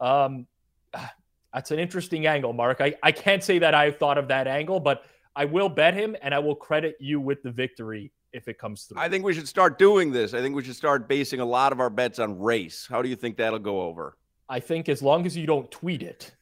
um, 0.00 0.46
that's 1.52 1.70
an 1.70 1.78
interesting 1.78 2.26
angle, 2.26 2.54
Mark. 2.54 2.80
I, 2.80 2.94
I 3.02 3.12
can't 3.12 3.44
say 3.44 3.58
that 3.58 3.74
I've 3.74 3.98
thought 3.98 4.16
of 4.16 4.28
that 4.28 4.46
angle, 4.46 4.80
but 4.80 5.04
I 5.34 5.44
will 5.44 5.68
bet 5.68 5.94
him 5.94 6.16
and 6.22 6.34
I 6.34 6.38
will 6.38 6.54
credit 6.54 6.96
you 7.00 7.20
with 7.20 7.42
the 7.42 7.50
victory 7.50 8.12
if 8.32 8.48
it 8.48 8.58
comes 8.58 8.84
through. 8.84 9.00
I 9.00 9.08
think 9.08 9.24
we 9.24 9.34
should 9.34 9.48
start 9.48 9.78
doing 9.78 10.12
this. 10.12 10.34
I 10.34 10.40
think 10.40 10.54
we 10.54 10.64
should 10.64 10.76
start 10.76 11.08
basing 11.08 11.40
a 11.40 11.44
lot 11.44 11.72
of 11.72 11.80
our 11.80 11.90
bets 11.90 12.18
on 12.18 12.38
race. 12.38 12.86
How 12.88 13.02
do 13.02 13.08
you 13.08 13.16
think 13.16 13.36
that'll 13.36 13.58
go 13.58 13.82
over? 13.82 14.16
I 14.48 14.60
think 14.60 14.88
as 14.88 15.02
long 15.02 15.26
as 15.26 15.36
you 15.36 15.46
don't 15.46 15.70
tweet 15.70 16.02
it. 16.02 16.32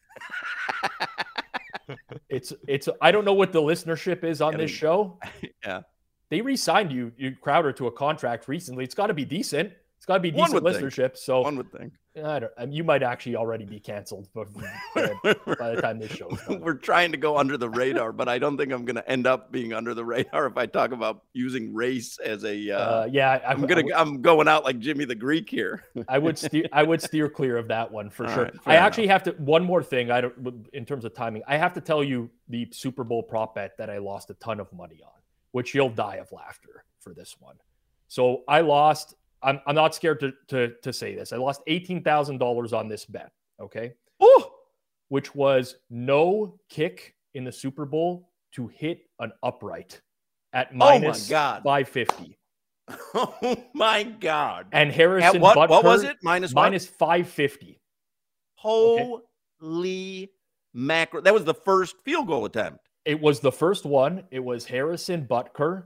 it's 2.29 2.53
it's 2.67 2.89
I 3.01 3.13
don't 3.13 3.25
know 3.25 3.35
what 3.35 3.53
the 3.53 3.61
listenership 3.61 4.25
is 4.25 4.41
on 4.41 4.57
this 4.57 4.71
show. 4.71 5.19
Yeah. 5.65 5.83
They 6.31 6.41
re-signed 6.41 6.93
you, 6.93 7.13
you 7.17 7.35
Crowder 7.35 7.73
to 7.73 7.89
a 7.89 7.93
contract 7.93 8.47
recently. 8.47 8.85
It's 8.85 8.95
got 8.95 9.09
to 9.09 9.15
be 9.15 9.25
decent. 9.25 9.73
It's 10.01 10.07
got 10.07 10.15
to 10.15 10.21
be 10.21 10.31
decent 10.31 10.65
listenership. 10.65 11.13
Think. 11.13 11.17
So 11.19 11.43
one 11.43 11.59
would 11.59 11.71
think. 11.71 11.93
I 12.25 12.39
don't. 12.39 12.53
I 12.57 12.65
mean, 12.65 12.73
you 12.73 12.83
might 12.83 13.03
actually 13.03 13.37
already 13.37 13.67
be 13.67 13.79
canceled 13.79 14.31
by, 14.33 14.45
by 14.95 15.75
the 15.75 15.79
time 15.83 15.99
this 15.99 16.11
show. 16.11 16.39
We're 16.49 16.73
trying 16.73 17.13
to 17.13 17.19
go 17.19 17.37
under 17.37 17.59
the 17.59 17.69
radar, 17.69 18.11
but 18.11 18.27
I 18.27 18.39
don't 18.39 18.57
think 18.57 18.73
I'm 18.73 18.87
going 18.87 18.97
to 18.97 19.07
end 19.07 19.27
up 19.27 19.53
being 19.53 19.75
under 19.75 19.93
the 19.93 20.03
radar 20.03 20.47
if 20.47 20.57
I 20.57 20.65
talk 20.65 20.93
about 20.93 21.25
using 21.35 21.75
race 21.75 22.19
as 22.19 22.47
a. 22.47 22.71
Uh, 22.71 22.79
uh, 22.79 23.09
yeah, 23.13 23.41
I, 23.47 23.53
am 23.53 23.67
gonna. 23.67 23.95
I 23.95 24.01
am 24.01 24.23
going 24.23 24.49
out 24.49 24.65
like 24.65 24.79
Jimmy 24.79 25.05
the 25.05 25.15
Greek 25.15 25.51
here. 25.51 25.85
I 26.09 26.17
would 26.17 26.39
steer. 26.39 26.65
I 26.73 26.83
would 26.83 27.03
steer 27.03 27.29
clear 27.29 27.59
of 27.59 27.69
that 27.69 27.93
one 27.93 28.09
for 28.09 28.27
All 28.27 28.33
sure. 28.33 28.45
Right, 28.45 28.55
I 28.65 28.77
actually 28.77 29.05
enough. 29.05 29.27
have 29.27 29.37
to. 29.37 29.43
One 29.43 29.65
more 29.65 29.83
thing. 29.83 30.11
I 30.11 30.23
don't. 30.23 30.67
In 30.73 30.87
terms 30.87 31.05
of 31.05 31.13
timing, 31.13 31.43
I 31.47 31.59
have 31.59 31.75
to 31.75 31.83
tell 31.83 32.03
you 32.03 32.31
the 32.49 32.67
Super 32.73 33.05
Bowl 33.05 33.23
prop 33.23 33.57
bet 33.57 33.77
that 33.77 33.91
I 33.91 33.99
lost 33.99 34.31
a 34.31 34.35
ton 34.35 34.61
of 34.61 34.73
money 34.73 35.03
on, 35.05 35.21
which 35.53 35.75
you'll 35.75 35.91
die 35.91 36.17
of 36.17 36.33
laughter 36.33 36.85
for 37.01 37.13
this 37.13 37.37
one. 37.39 37.57
So 38.09 38.43
I 38.49 38.63
lost 38.63 39.15
I'm, 39.43 39.61
I'm 39.67 39.75
not 39.75 39.95
scared 39.95 40.21
to, 40.21 40.33
to, 40.49 40.75
to 40.83 40.93
say 40.93 41.15
this. 41.15 41.33
I 41.33 41.37
lost 41.37 41.63
$18,000 41.69 42.73
on 42.73 42.89
this 42.89 43.05
bet. 43.05 43.33
Okay. 43.61 43.93
Oh, 44.21 44.53
which 45.09 45.35
was 45.35 45.77
no 45.91 46.59
kick 46.69 47.15
in 47.35 47.45
the 47.45 47.53
Super 47.53 47.85
Bowl 47.85 48.31
to 48.53 48.69
hit 48.69 49.03
an 49.19 49.33
upright 49.43 50.01
at 50.53 50.75
minus 50.75 51.31
oh 51.31 51.35
my 51.35 51.39
God. 51.39 51.63
550. 51.65 52.37
Oh 53.15 53.57
my 53.73 54.03
God. 54.03 54.67
And 54.73 54.91
Harrison 54.91 55.37
at 55.37 55.41
what, 55.41 55.57
Butker, 55.57 55.71
what 55.71 55.85
was 55.85 56.03
it? 56.03 56.17
Minus 56.25 56.53
minus 56.53 56.87
550. 56.87 57.79
Holy 58.57 59.23
okay. 59.63 60.29
macro. 60.75 61.21
That 61.21 61.33
was 61.33 61.45
the 61.45 61.55
first 61.55 62.01
field 62.05 62.27
goal 62.27 62.47
attempt. 62.47 62.81
It 63.05 63.21
was 63.21 63.39
the 63.39 63.53
first 63.53 63.85
one. 63.85 64.25
It 64.33 64.41
was 64.41 64.65
Harrison 64.65 65.25
Butker. 65.25 65.85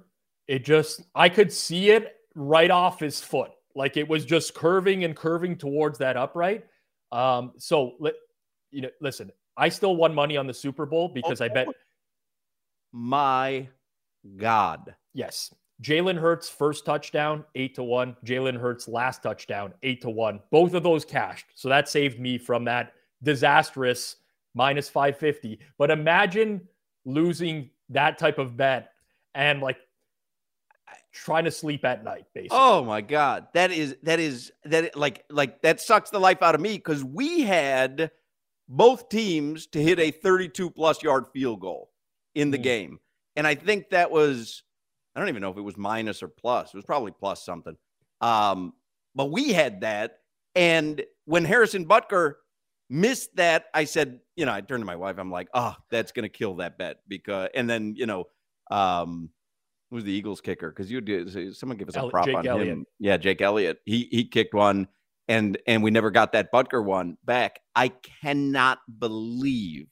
It 0.48 0.64
just, 0.64 1.02
I 1.14 1.28
could 1.28 1.52
see 1.52 1.90
it 1.90 2.14
right 2.34 2.70
off 2.70 3.00
his 3.00 3.20
foot. 3.20 3.50
Like 3.74 3.96
it 3.96 4.08
was 4.08 4.24
just 4.24 4.54
curving 4.54 5.04
and 5.04 5.16
curving 5.16 5.56
towards 5.56 5.98
that 5.98 6.16
upright. 6.16 6.64
Um, 7.12 7.52
so 7.58 7.94
let 7.98 8.14
you 8.70 8.82
know, 8.82 8.90
listen, 9.00 9.30
I 9.56 9.68
still 9.68 9.96
won 9.96 10.14
money 10.14 10.36
on 10.36 10.46
the 10.46 10.54
Super 10.54 10.86
Bowl 10.86 11.08
because 11.08 11.40
oh, 11.40 11.44
I 11.44 11.48
bet 11.48 11.68
my 12.92 13.68
God. 14.36 14.94
Yes. 15.12 15.52
Jalen 15.82 16.16
Hurts 16.16 16.48
first 16.48 16.86
touchdown, 16.86 17.44
eight 17.56 17.74
to 17.74 17.82
one. 17.82 18.16
Jalen 18.24 18.58
Hurts 18.58 18.86
last 18.86 19.22
touchdown, 19.22 19.74
eight 19.82 20.00
to 20.02 20.10
one. 20.10 20.40
Both 20.50 20.74
of 20.74 20.82
those 20.82 21.04
cashed. 21.04 21.46
So 21.54 21.68
that 21.68 21.88
saved 21.88 22.20
me 22.20 22.38
from 22.38 22.64
that 22.64 22.92
disastrous 23.22 24.16
minus 24.54 24.88
550. 24.88 25.58
But 25.78 25.90
imagine 25.90 26.60
losing 27.04 27.70
that 27.90 28.18
type 28.18 28.38
of 28.38 28.56
bet 28.56 28.92
and 29.34 29.60
like 29.60 29.78
trying 31.14 31.44
to 31.44 31.50
sleep 31.50 31.85
at 31.85 32.05
night 32.05 32.27
basically. 32.35 32.59
Oh 32.59 32.85
my 32.85 33.00
god. 33.00 33.46
That 33.55 33.70
is 33.70 33.96
that 34.03 34.18
is 34.18 34.53
that 34.64 34.96
like 34.96 35.24
like 35.31 35.62
that 35.62 35.81
sucks 35.81 36.11
the 36.11 36.18
life 36.18 36.42
out 36.42 36.55
of 36.55 36.61
me 36.61 36.74
because 36.74 37.05
we 37.05 37.42
had 37.42 38.11
both 38.68 39.09
teams 39.09 39.66
to 39.68 39.83
hit 39.83 39.98
a 40.00 40.11
32 40.11 40.70
plus 40.70 41.03
yard 41.03 41.27
field 41.33 41.61
goal 41.61 41.90
in 42.35 42.50
the 42.50 42.59
mm. 42.59 42.64
game. 42.64 42.98
And 43.37 43.46
i 43.46 43.55
think 43.55 43.90
that 43.90 44.11
was 44.11 44.64
i 45.14 45.20
don't 45.20 45.29
even 45.29 45.40
know 45.40 45.50
if 45.50 45.57
it 45.57 45.62
was 45.62 45.77
minus 45.77 46.22
or 46.22 46.29
plus. 46.29 46.74
It 46.74 46.77
was 46.77 46.85
probably 46.85 47.12
plus 47.12 47.44
something. 47.44 47.77
Um 48.20 48.74
but 49.14 49.31
we 49.31 49.53
had 49.53 49.83
that. 49.83 50.18
And 50.57 51.03
when 51.24 51.44
harrison 51.44 51.87
butker 51.87 52.35
missed 52.90 53.35
that 53.37 53.64
i 53.72 53.85
said 53.85 54.20
you 54.37 54.44
know 54.44 54.53
i 54.53 54.61
turned 54.61 54.83
to 54.83 54.87
my 54.87 54.96
wife. 54.96 55.16
I'm 55.18 55.31
like 55.31 55.48
oh 55.55 55.77
that's 55.90 56.11
gonna 56.11 56.29
kill 56.29 56.57
that 56.57 56.77
bet 56.77 56.98
because 57.07 57.50
and 57.55 57.70
then 57.70 57.94
you 57.96 58.07
know 58.07 58.24
um 58.70 59.31
who's 59.94 60.04
the 60.04 60.12
Eagles 60.12 60.40
kicker? 60.40 60.70
Because 60.70 60.90
you 60.90 61.00
did 61.00 61.57
someone 61.57 61.78
give 61.78 61.88
us 61.88 61.94
a 61.94 62.09
prop 62.09 62.26
Jake 62.26 62.35
on 62.35 62.46
Elliott. 62.48 62.66
him. 62.68 62.87
Yeah, 62.98 63.16
Jake 63.16 63.40
Elliott. 63.40 63.78
He 63.85 64.09
he 64.11 64.24
kicked 64.24 64.52
one, 64.52 64.88
and 65.28 65.57
and 65.68 65.85
we 65.85 65.92
never 65.92 66.11
got 66.11 66.33
that 66.33 66.52
Butker 66.52 66.85
one 66.85 67.16
back. 67.24 67.61
I 67.76 67.92
cannot 68.22 68.80
believe 68.98 69.87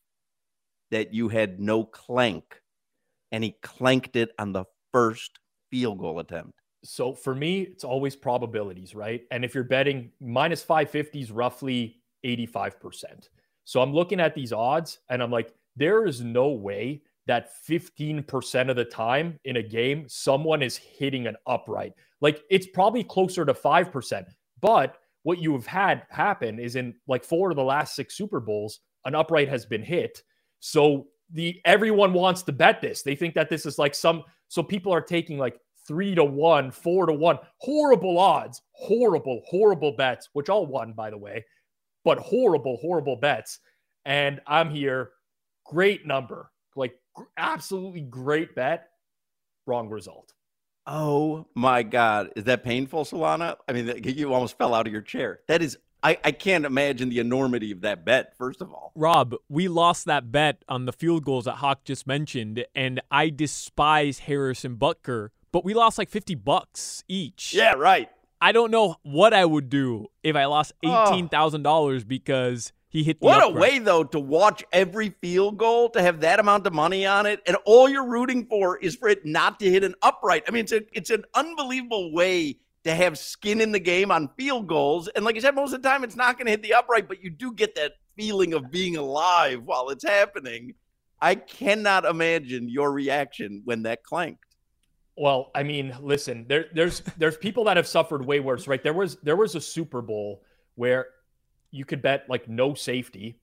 that 0.91 1.15
you 1.15 1.29
had 1.29 1.61
no 1.61 1.85
clank, 1.85 2.61
and 3.31 3.45
he 3.45 3.57
clanked 3.63 4.17
it 4.17 4.31
on 4.41 4.53
the 4.53 4.65
first 4.93 5.39
field 5.71 6.01
goal 6.01 6.19
attempt. 6.19 6.59
So 6.85 7.15
for 7.15 7.33
me, 7.33 7.63
it's 7.63 7.85
always 7.85 8.17
probabilities, 8.17 8.97
right? 8.97 9.23
And 9.31 9.45
if 9.45 9.55
you're 9.55 9.63
betting 9.63 10.11
minus 10.21 10.65
550 10.65 11.21
is 11.21 11.31
roughly 11.31 12.03
85%. 12.27 13.29
So 13.65 13.81
I'm 13.81 13.95
looking 13.95 14.19
at 14.19 14.35
these 14.35 14.53
odds 14.53 14.99
and 15.09 15.23
I'm 15.23 15.31
like, 15.31 15.55
there 15.77 16.07
is 16.07 16.21
no 16.21 16.49
way 16.49 17.03
that 17.27 17.51
15% 17.69 18.71
of 18.71 18.77
the 18.77 18.85
time 18.85 19.39
in 19.45 19.57
a 19.57 19.63
game, 19.63 20.07
someone 20.09 20.63
is 20.63 20.77
hitting 20.77 21.27
an 21.27 21.37
upright. 21.47 21.93
Like 22.21 22.43
it's 22.51 22.67
probably 22.67 23.05
closer 23.05 23.45
to 23.45 23.55
5%. 23.55 24.25
But 24.61 24.97
what 25.23 25.39
you 25.39 25.53
have 25.53 25.67
had 25.67 26.03
happen 26.11 26.59
is 26.59 26.77
in 26.77 26.95
like 27.07 27.25
four 27.25 27.51
of 27.51 27.57
the 27.57 27.63
last 27.63 27.95
six 27.95 28.17
Super 28.17 28.41
Bowls, 28.41 28.81
an 29.05 29.15
upright 29.15 29.49
has 29.49 29.67
been 29.67 29.83
hit. 29.83 30.23
So 30.61 31.09
the 31.33 31.61
everyone 31.65 32.13
wants 32.13 32.43
to 32.43 32.53
bet 32.53 32.81
this. 32.81 33.03
They 33.03 33.17
think 33.17 33.35
that 33.35 33.49
this 33.49 33.67
is 33.67 33.79
like 33.79 33.95
some 33.95 34.25
so 34.49 34.63
people 34.63 34.93
are 34.93 35.01
taking 35.01 35.39
like 35.39 35.59
three 35.87 36.15
to 36.15 36.25
one, 36.25 36.71
four 36.71 37.07
to 37.07 37.13
one, 37.13 37.39
horrible 37.59 38.19
odds, 38.19 38.63
horrible, 38.73 39.43
horrible 39.47 39.93
bets, 39.93 40.29
which 40.35 40.49
all 40.49 40.67
won, 40.67 40.93
by 40.93 41.11
the 41.11 41.19
way, 41.19 41.45
but 42.05 42.19
horrible, 42.19 42.77
horrible 42.77 43.17
bets. 43.17 43.59
And 44.05 44.41
I'm 44.47 44.71
here, 44.71 45.11
great 45.65 46.07
number, 46.07 46.52
absolutely 47.37 48.01
great 48.01 48.55
bet. 48.55 48.89
Wrong 49.67 49.89
result. 49.89 50.33
Oh 50.87 51.47
my 51.55 51.83
God. 51.83 52.31
Is 52.37 52.45
that 52.45 52.65
painful, 52.65 53.05
Solana? 53.05 53.57
I 53.69 53.73
mean, 53.73 54.01
you 54.05 54.33
almost 54.33 54.59
fell 54.59 54.75
out 54.75 54.87
of 54.87 54.93
your 54.93 55.03
chair. 55.03 55.41
That 55.47 55.63
is, 55.63 55.79
I, 56.03 56.19
I 56.25 56.33
can't 56.33 56.65
imagine 56.65 57.09
the 57.09 57.21
enormity 57.21 57.71
of 57.71 57.83
that 57.83 58.05
bet, 58.05 58.37
first 58.37 58.61
of 58.61 58.73
all. 58.73 58.93
Rob, 58.97 59.37
we 59.49 59.69
lost 59.69 60.07
that 60.07 60.33
bet 60.33 60.65
on 60.69 60.87
the 60.87 60.93
field 60.93 61.25
goals 61.25 61.45
that 61.45 61.57
Hawk 61.57 61.85
just 61.85 62.07
mentioned, 62.07 62.65
and 62.75 63.01
I 63.11 63.31
despise 63.31 64.21
Harrison 64.21 64.77
Butker, 64.77 65.29
but 65.53 65.65
we 65.65 65.75
lost 65.75 65.99
like 65.99 66.11
50 66.11 66.35
bucks 66.35 67.05
each. 67.07 67.55
Yeah, 67.55 67.75
right. 67.75 68.09
I 68.41 68.51
don't 68.51 68.73
know 68.73 68.97
what 69.03 69.33
I 69.33 69.45
would 69.45 69.71
do 69.71 70.09
if 70.25 70.35
I 70.35 70.47
lost 70.47 70.73
$18,000 70.85 71.65
oh. 71.65 72.05
because 72.05 72.73
he 72.93 73.03
hit. 73.03 73.17
what 73.21 73.39
upright. 73.39 73.57
a 73.57 73.59
way 73.59 73.79
though 73.79 74.05
to 74.05 74.21
watch 74.21 74.63
every 74.71 75.15
field 75.23 75.57
goal 75.57 75.89
to 75.91 76.03
have 76.03 76.21
that 76.21 76.39
amount 76.39 76.67
of 76.67 76.75
money 76.75 77.07
on 77.07 77.25
it, 77.25 77.41
and 77.47 77.57
all 77.65 77.89
you're 77.89 78.07
rooting 78.07 78.45
for 78.47 78.77
is 78.77 78.95
for 78.95 79.09
it 79.09 79.25
not 79.25 79.59
to 79.61 79.71
hit 79.71 79.83
an 79.83 79.95
upright. 80.03 80.45
I 80.47 80.51
mean, 80.51 80.65
it's 80.65 80.73
a 80.73 80.83
it's 80.93 81.11
an 81.11 81.25
unbelievable 81.35 82.13
way 82.13 82.59
to 82.85 82.95
have 82.95 83.17
skin 83.17 83.63
in 83.63 83.73
the 83.73 83.81
game 83.81 84.11
on 84.11 84.29
field 84.37 84.67
goals. 84.67 85.09
And 85.09 85.25
like 85.25 85.37
I 85.37 85.41
said, 85.41 85.55
most 85.55 85.73
of 85.73 85.83
the 85.83 85.89
time 85.89 86.05
it's 86.05 86.17
not 86.17 86.37
going 86.37 86.47
to 86.47 86.51
hit 86.51 86.63
the 86.63 86.75
upright, 86.75 87.09
but 87.09 87.23
you 87.23 87.31
do 87.31 87.53
get 87.53 87.75
that 87.77 87.93
feeling 88.15 88.53
of 88.53 88.71
being 88.71 88.97
alive 88.97 89.63
while 89.65 89.89
it's 89.89 90.05
happening. 90.05 90.75
I 91.21 91.37
cannot 91.37 92.05
imagine 92.05 92.69
your 92.69 92.93
reaction 92.93 93.63
when 93.65 93.85
that 93.85 94.03
clanked. 94.03 94.45
Well, 95.17 95.51
I 95.55 95.63
mean, 95.63 95.97
listen, 96.01 96.45
there, 96.47 96.67
there's 96.75 97.01
there's 97.17 97.39
people 97.39 97.65
that 97.65 97.79
have 97.79 97.87
suffered 97.87 98.27
way 98.27 98.41
worse, 98.41 98.67
right? 98.67 98.83
There 98.83 98.93
was 98.93 99.17
there 99.23 99.37
was 99.37 99.55
a 99.55 99.61
Super 99.61 100.03
Bowl 100.03 100.43
where 100.75 101.07
you 101.73 101.85
could 101.85 102.01
bet 102.01 102.29
like 102.29 102.49
no 102.49 102.75
safety 102.75 103.41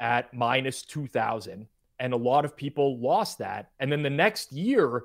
at 0.00 0.34
minus 0.34 0.82
two 0.82 1.06
thousand, 1.06 1.66
and 1.98 2.12
a 2.12 2.16
lot 2.16 2.44
of 2.44 2.54
people 2.54 2.98
lost 2.98 3.38
that. 3.38 3.70
And 3.80 3.90
then 3.90 4.02
the 4.02 4.10
next 4.10 4.52
year, 4.52 5.04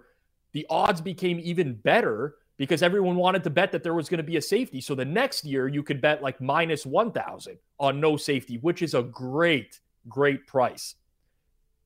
the 0.52 0.68
odds 0.70 1.00
became 1.00 1.40
even 1.40 1.76
better 1.76 2.36
because 2.58 2.84
everyone 2.84 3.16
wanted 3.16 3.44
to 3.46 3.50
bet 3.50 3.72
that 3.72 3.84
there 3.84 3.94
was 3.94 4.10
going 4.10 4.18
to 4.18 4.24
be 4.24 4.38
a 4.38 4.42
safety. 4.42 4.82
So 4.82 4.94
the 4.94 5.06
next 5.06 5.46
year, 5.46 5.68
you 5.68 5.84
could 5.84 6.02
bet 6.02 6.22
like 6.22 6.42
minus 6.42 6.86
one 6.86 7.12
thousand 7.12 7.58
on 7.80 8.02
no 8.02 8.18
safety, 8.18 8.58
which 8.58 8.82
is 8.82 8.94
a 8.94 9.04
great, 9.04 9.80
great 10.10 10.46
price. 10.46 10.96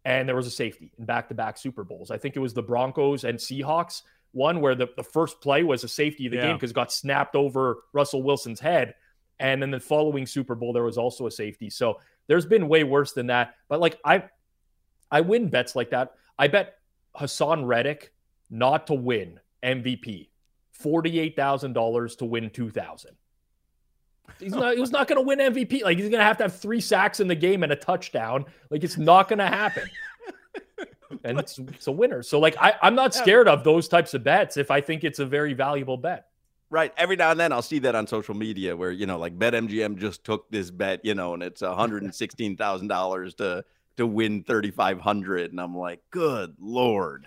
And 0.03 0.27
there 0.27 0.35
was 0.35 0.47
a 0.47 0.51
safety 0.51 0.91
in 0.97 1.05
back 1.05 1.27
to 1.27 1.35
back 1.35 1.57
Super 1.57 1.83
Bowls. 1.83 2.11
I 2.11 2.17
think 2.17 2.35
it 2.35 2.39
was 2.39 2.53
the 2.53 2.63
Broncos 2.63 3.25
and 3.25 3.37
Seahawks 3.37 4.03
one 4.31 4.61
where 4.61 4.75
the, 4.75 4.87
the 4.95 5.03
first 5.03 5.41
play 5.41 5.63
was 5.63 5.83
a 5.83 5.87
safety 5.87 6.27
of 6.27 6.31
the 6.31 6.37
yeah. 6.37 6.47
game 6.47 6.55
because 6.55 6.71
it 6.71 6.75
got 6.75 6.91
snapped 6.91 7.35
over 7.35 7.79
Russell 7.93 8.23
Wilson's 8.23 8.59
head. 8.59 8.93
And 9.39 9.61
then 9.61 9.71
the 9.71 9.79
following 9.79 10.25
Super 10.25 10.55
Bowl, 10.55 10.73
there 10.73 10.83
was 10.83 10.97
also 10.97 11.27
a 11.27 11.31
safety. 11.31 11.69
So 11.69 11.99
there's 12.27 12.45
been 12.45 12.67
way 12.67 12.83
worse 12.83 13.13
than 13.13 13.27
that. 13.27 13.55
But 13.67 13.79
like 13.79 13.99
I 14.03 14.23
I 15.11 15.21
win 15.21 15.49
bets 15.49 15.75
like 15.75 15.91
that. 15.91 16.13
I 16.37 16.47
bet 16.47 16.75
Haason 17.15 17.65
Reddick 17.65 18.13
not 18.49 18.87
to 18.87 18.93
win 18.93 19.39
MVP. 19.63 20.29
$48,000 20.83 22.17
to 22.19 22.25
win 22.25 22.49
2000. 22.49 23.11
He's 24.39 24.51
not 24.51 24.75
he 24.75 24.79
was 24.79 24.91
not 24.91 25.07
going 25.07 25.17
to 25.17 25.25
win 25.25 25.39
MVP. 25.39 25.83
Like 25.83 25.97
he's 25.97 26.09
going 26.09 26.19
to 26.19 26.25
have 26.25 26.37
to 26.37 26.43
have 26.43 26.55
3 26.55 26.79
sacks 26.81 27.19
in 27.19 27.27
the 27.27 27.35
game 27.35 27.63
and 27.63 27.71
a 27.71 27.75
touchdown. 27.75 28.45
Like 28.69 28.83
it's 28.83 28.97
not 28.97 29.29
going 29.29 29.39
to 29.39 29.47
happen 29.47 29.89
and 31.23 31.39
it's, 31.39 31.57
it's 31.59 31.87
a 31.87 31.91
winner. 31.91 32.23
So 32.23 32.39
like 32.39 32.55
I, 32.59 32.75
I'm 32.81 32.95
not 32.95 33.13
scared 33.13 33.47
of 33.47 33.63
those 33.63 33.87
types 33.87 34.13
of 34.13 34.23
bets 34.23 34.57
if 34.57 34.71
I 34.71 34.81
think 34.81 35.03
it's 35.03 35.19
a 35.19 35.25
very 35.25 35.53
valuable 35.53 35.97
bet. 35.97 36.27
Right. 36.69 36.93
Every 36.97 37.15
now 37.15 37.31
and 37.31 37.39
then 37.39 37.53
I'll 37.53 37.61
see 37.61 37.79
that 37.79 37.95
on 37.95 38.07
social 38.07 38.35
media 38.35 38.75
where, 38.75 38.91
you 38.91 39.05
know, 39.05 39.17
like 39.17 39.37
BetMGM 39.37 39.97
just 39.97 40.23
took 40.23 40.49
this 40.51 40.69
bet, 40.69 41.03
you 41.03 41.15
know, 41.15 41.33
and 41.33 41.41
it's 41.41 41.61
$116,000 41.61 43.37
to 43.37 43.65
to 43.95 44.05
win 44.05 44.43
3500 44.43 45.51
and 45.51 45.59
I'm 45.59 45.75
like, 45.75 46.01
"Good 46.11 46.55
lord." 46.59 47.25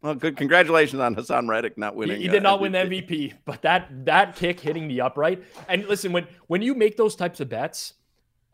Well, 0.00 0.14
good 0.14 0.36
congratulations 0.36 1.00
on 1.00 1.14
Haason 1.14 1.48
Reddick 1.48 1.76
not 1.76 1.96
winning. 1.96 2.16
He, 2.16 2.22
he 2.24 2.28
did 2.28 2.42
not 2.42 2.60
MVP. 2.60 2.62
win 2.62 2.72
MVP, 2.72 3.34
but 3.44 3.62
that 3.62 4.06
that 4.06 4.36
kick 4.36 4.60
hitting 4.60 4.88
the 4.88 5.02
upright. 5.02 5.44
And 5.68 5.86
listen, 5.86 6.12
when 6.12 6.26
when 6.46 6.62
you 6.62 6.74
make 6.74 6.96
those 6.96 7.14
types 7.14 7.40
of 7.40 7.48
bets 7.48 7.94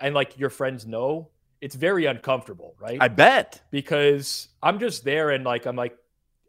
and 0.01 0.15
like 0.15 0.39
your 0.39 0.51
friends 0.51 0.85
know 0.85 1.29
it's 1.61 1.77
very 1.77 2.07
uncomfortable, 2.07 2.75
right? 2.81 2.99
I 3.01 3.07
bet. 3.07 3.63
Because 3.71 4.49
I'm 4.63 4.81
just 4.81 5.05
there 5.05 5.31
and 5.31 5.45
like 5.45 5.65
I'm 5.65 5.77
like 5.77 5.97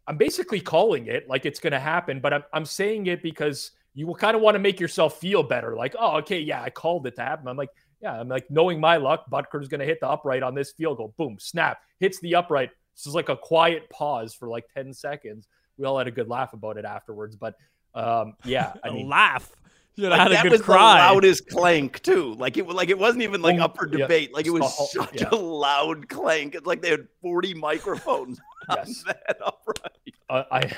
I'm 0.08 0.18
basically 0.18 0.60
calling 0.60 1.08
it 1.08 1.28
like 1.30 1.46
it's 1.46 1.60
going 1.60 1.74
to 1.74 1.80
happen, 1.80 2.20
but 2.20 2.34
I'm 2.34 2.44
I'm 2.54 2.66
saying 2.66 3.08
it 3.08 3.24
because 3.24 3.72
you 3.94 4.08
will 4.08 4.16
kind 4.16 4.36
of 4.36 4.42
want 4.42 4.56
to 4.56 4.60
make 4.60 4.80
yourself 4.80 5.20
feel 5.20 5.44
better. 5.44 5.76
Like, 5.76 5.96
oh, 5.98 6.18
okay, 6.18 6.40
yeah, 6.40 6.62
I 6.62 6.70
called 6.70 7.06
it 7.08 7.16
to 7.16 7.22
happen. 7.22 7.48
I'm 7.48 7.58
like, 7.58 7.70
yeah, 8.02 8.20
I'm 8.20 8.28
like 8.28 8.50
knowing 8.50 8.80
my 8.80 8.98
luck, 8.98 9.30
Butker's 9.30 9.68
going 9.68 9.80
to 9.80 9.86
hit 9.86 10.00
the 10.02 10.10
upright 10.10 10.44
on 10.44 10.56
this 10.56 10.72
field 10.72 10.98
goal. 10.98 11.14
Boom, 11.18 11.38
snap, 11.40 11.80
hits 12.00 12.20
the 12.20 12.36
upright. 12.36 12.72
This 12.96 13.08
is 13.08 13.16
like 13.16 13.30
a 13.30 13.38
quiet 13.38 13.90
pause 13.90 14.34
for 14.34 14.50
like 14.50 14.66
10 14.74 14.94
seconds. 14.94 15.48
We 15.78 15.86
all 15.86 15.98
had 15.98 16.08
a 16.08 16.12
good 16.12 16.28
laugh 16.28 16.54
about 16.54 16.78
it 16.78 16.86
afterwards, 16.86 17.36
but 17.36 17.56
um, 17.96 18.34
yeah, 18.44 18.74
I 18.84 18.90
mean, 18.90 19.08
laugh. 19.08 19.56
You 19.96 20.10
like, 20.10 20.32
that 20.32 20.50
was 20.50 20.62
cry. 20.62 20.76
the 20.78 21.14
loudest 21.14 21.48
clank 21.50 22.02
too. 22.02 22.34
Like 22.34 22.58
it, 22.58 22.68
like 22.68 22.90
it 22.90 22.98
wasn't 22.98 23.24
even 23.24 23.44
like 23.44 23.60
up 23.60 23.78
for 23.78 23.86
debate. 23.86 24.30
Yeah. 24.32 24.36
Like 24.36 24.48
it 24.48 24.50
was 24.50 24.76
so, 24.76 25.02
such 25.02 25.22
yeah. 25.22 25.30
a 25.32 25.36
loud 25.36 26.10
clank. 26.10 26.56
It's 26.56 26.66
like 26.66 26.82
they 26.82 26.90
had 26.90 27.08
forty 27.22 27.54
microphones 27.54 28.40
yes. 28.76 29.04
that 29.04 29.38
upright. 29.44 30.16
Uh, 30.30 30.44
I, 30.52 30.72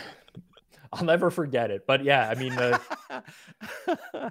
I'll 0.94 1.06
never 1.06 1.30
forget 1.30 1.72
it. 1.72 1.86
But 1.88 2.04
yeah, 2.04 2.30
I 2.30 2.36
mean, 2.36 2.54
uh... 2.54 2.80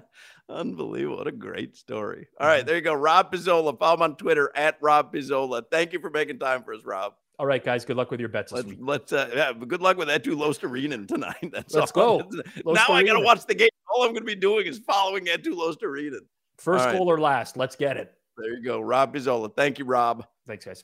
unbelievable! 0.49 1.17
What 1.17 1.27
a 1.27 1.31
great 1.31 1.75
story. 1.75 2.27
All 2.39 2.47
right, 2.47 2.65
there 2.65 2.75
you 2.75 2.81
go, 2.81 2.93
Rob 2.93 3.31
Pizzola. 3.31 3.77
Follow 3.77 3.95
him 3.95 4.01
on 4.01 4.15
Twitter 4.15 4.51
at 4.55 4.77
Rob 4.81 5.13
Pizzola. 5.13 5.63
Thank 5.69 5.93
you 5.93 5.99
for 5.99 6.09
making 6.09 6.39
time 6.39 6.63
for 6.63 6.73
us, 6.73 6.83
Rob. 6.83 7.13
All 7.37 7.45
right, 7.45 7.63
guys. 7.63 7.85
Good 7.85 7.97
luck 7.97 8.11
with 8.11 8.19
your 8.19 8.29
bets. 8.29 8.51
Let's 8.51 8.69
let's 8.79 9.13
uh, 9.13 9.29
yeah, 9.33 9.53
good 9.53 9.81
luck 9.81 9.97
with 9.97 10.07
that 10.07 10.23
too, 10.23 10.35
Luostarinen 10.35 11.07
tonight. 11.07 11.35
That's 11.51 11.73
let's 11.73 11.91
all. 11.91 12.23
go. 12.23 12.73
now 12.73 12.87
I 12.89 13.03
gotta 13.03 13.19
watch 13.19 13.45
the 13.45 13.55
game. 13.55 13.69
All 13.89 14.03
I'm 14.03 14.13
gonna 14.13 14.25
be 14.25 14.35
doing 14.35 14.65
is 14.65 14.79
following 14.79 15.25
Eetu 15.25 15.47
Luostarinen. 15.47 16.21
First 16.57 16.85
right. 16.85 16.97
goal 16.97 17.11
or 17.11 17.19
last. 17.19 17.57
Let's 17.57 17.75
get 17.75 17.97
it. 17.97 18.13
There 18.37 18.53
you 18.53 18.63
go, 18.63 18.79
Rob 18.79 19.13
Pizzola. 19.13 19.53
Thank 19.55 19.79
you, 19.79 19.85
Rob. 19.85 20.25
Thanks, 20.47 20.65
guys. 20.65 20.83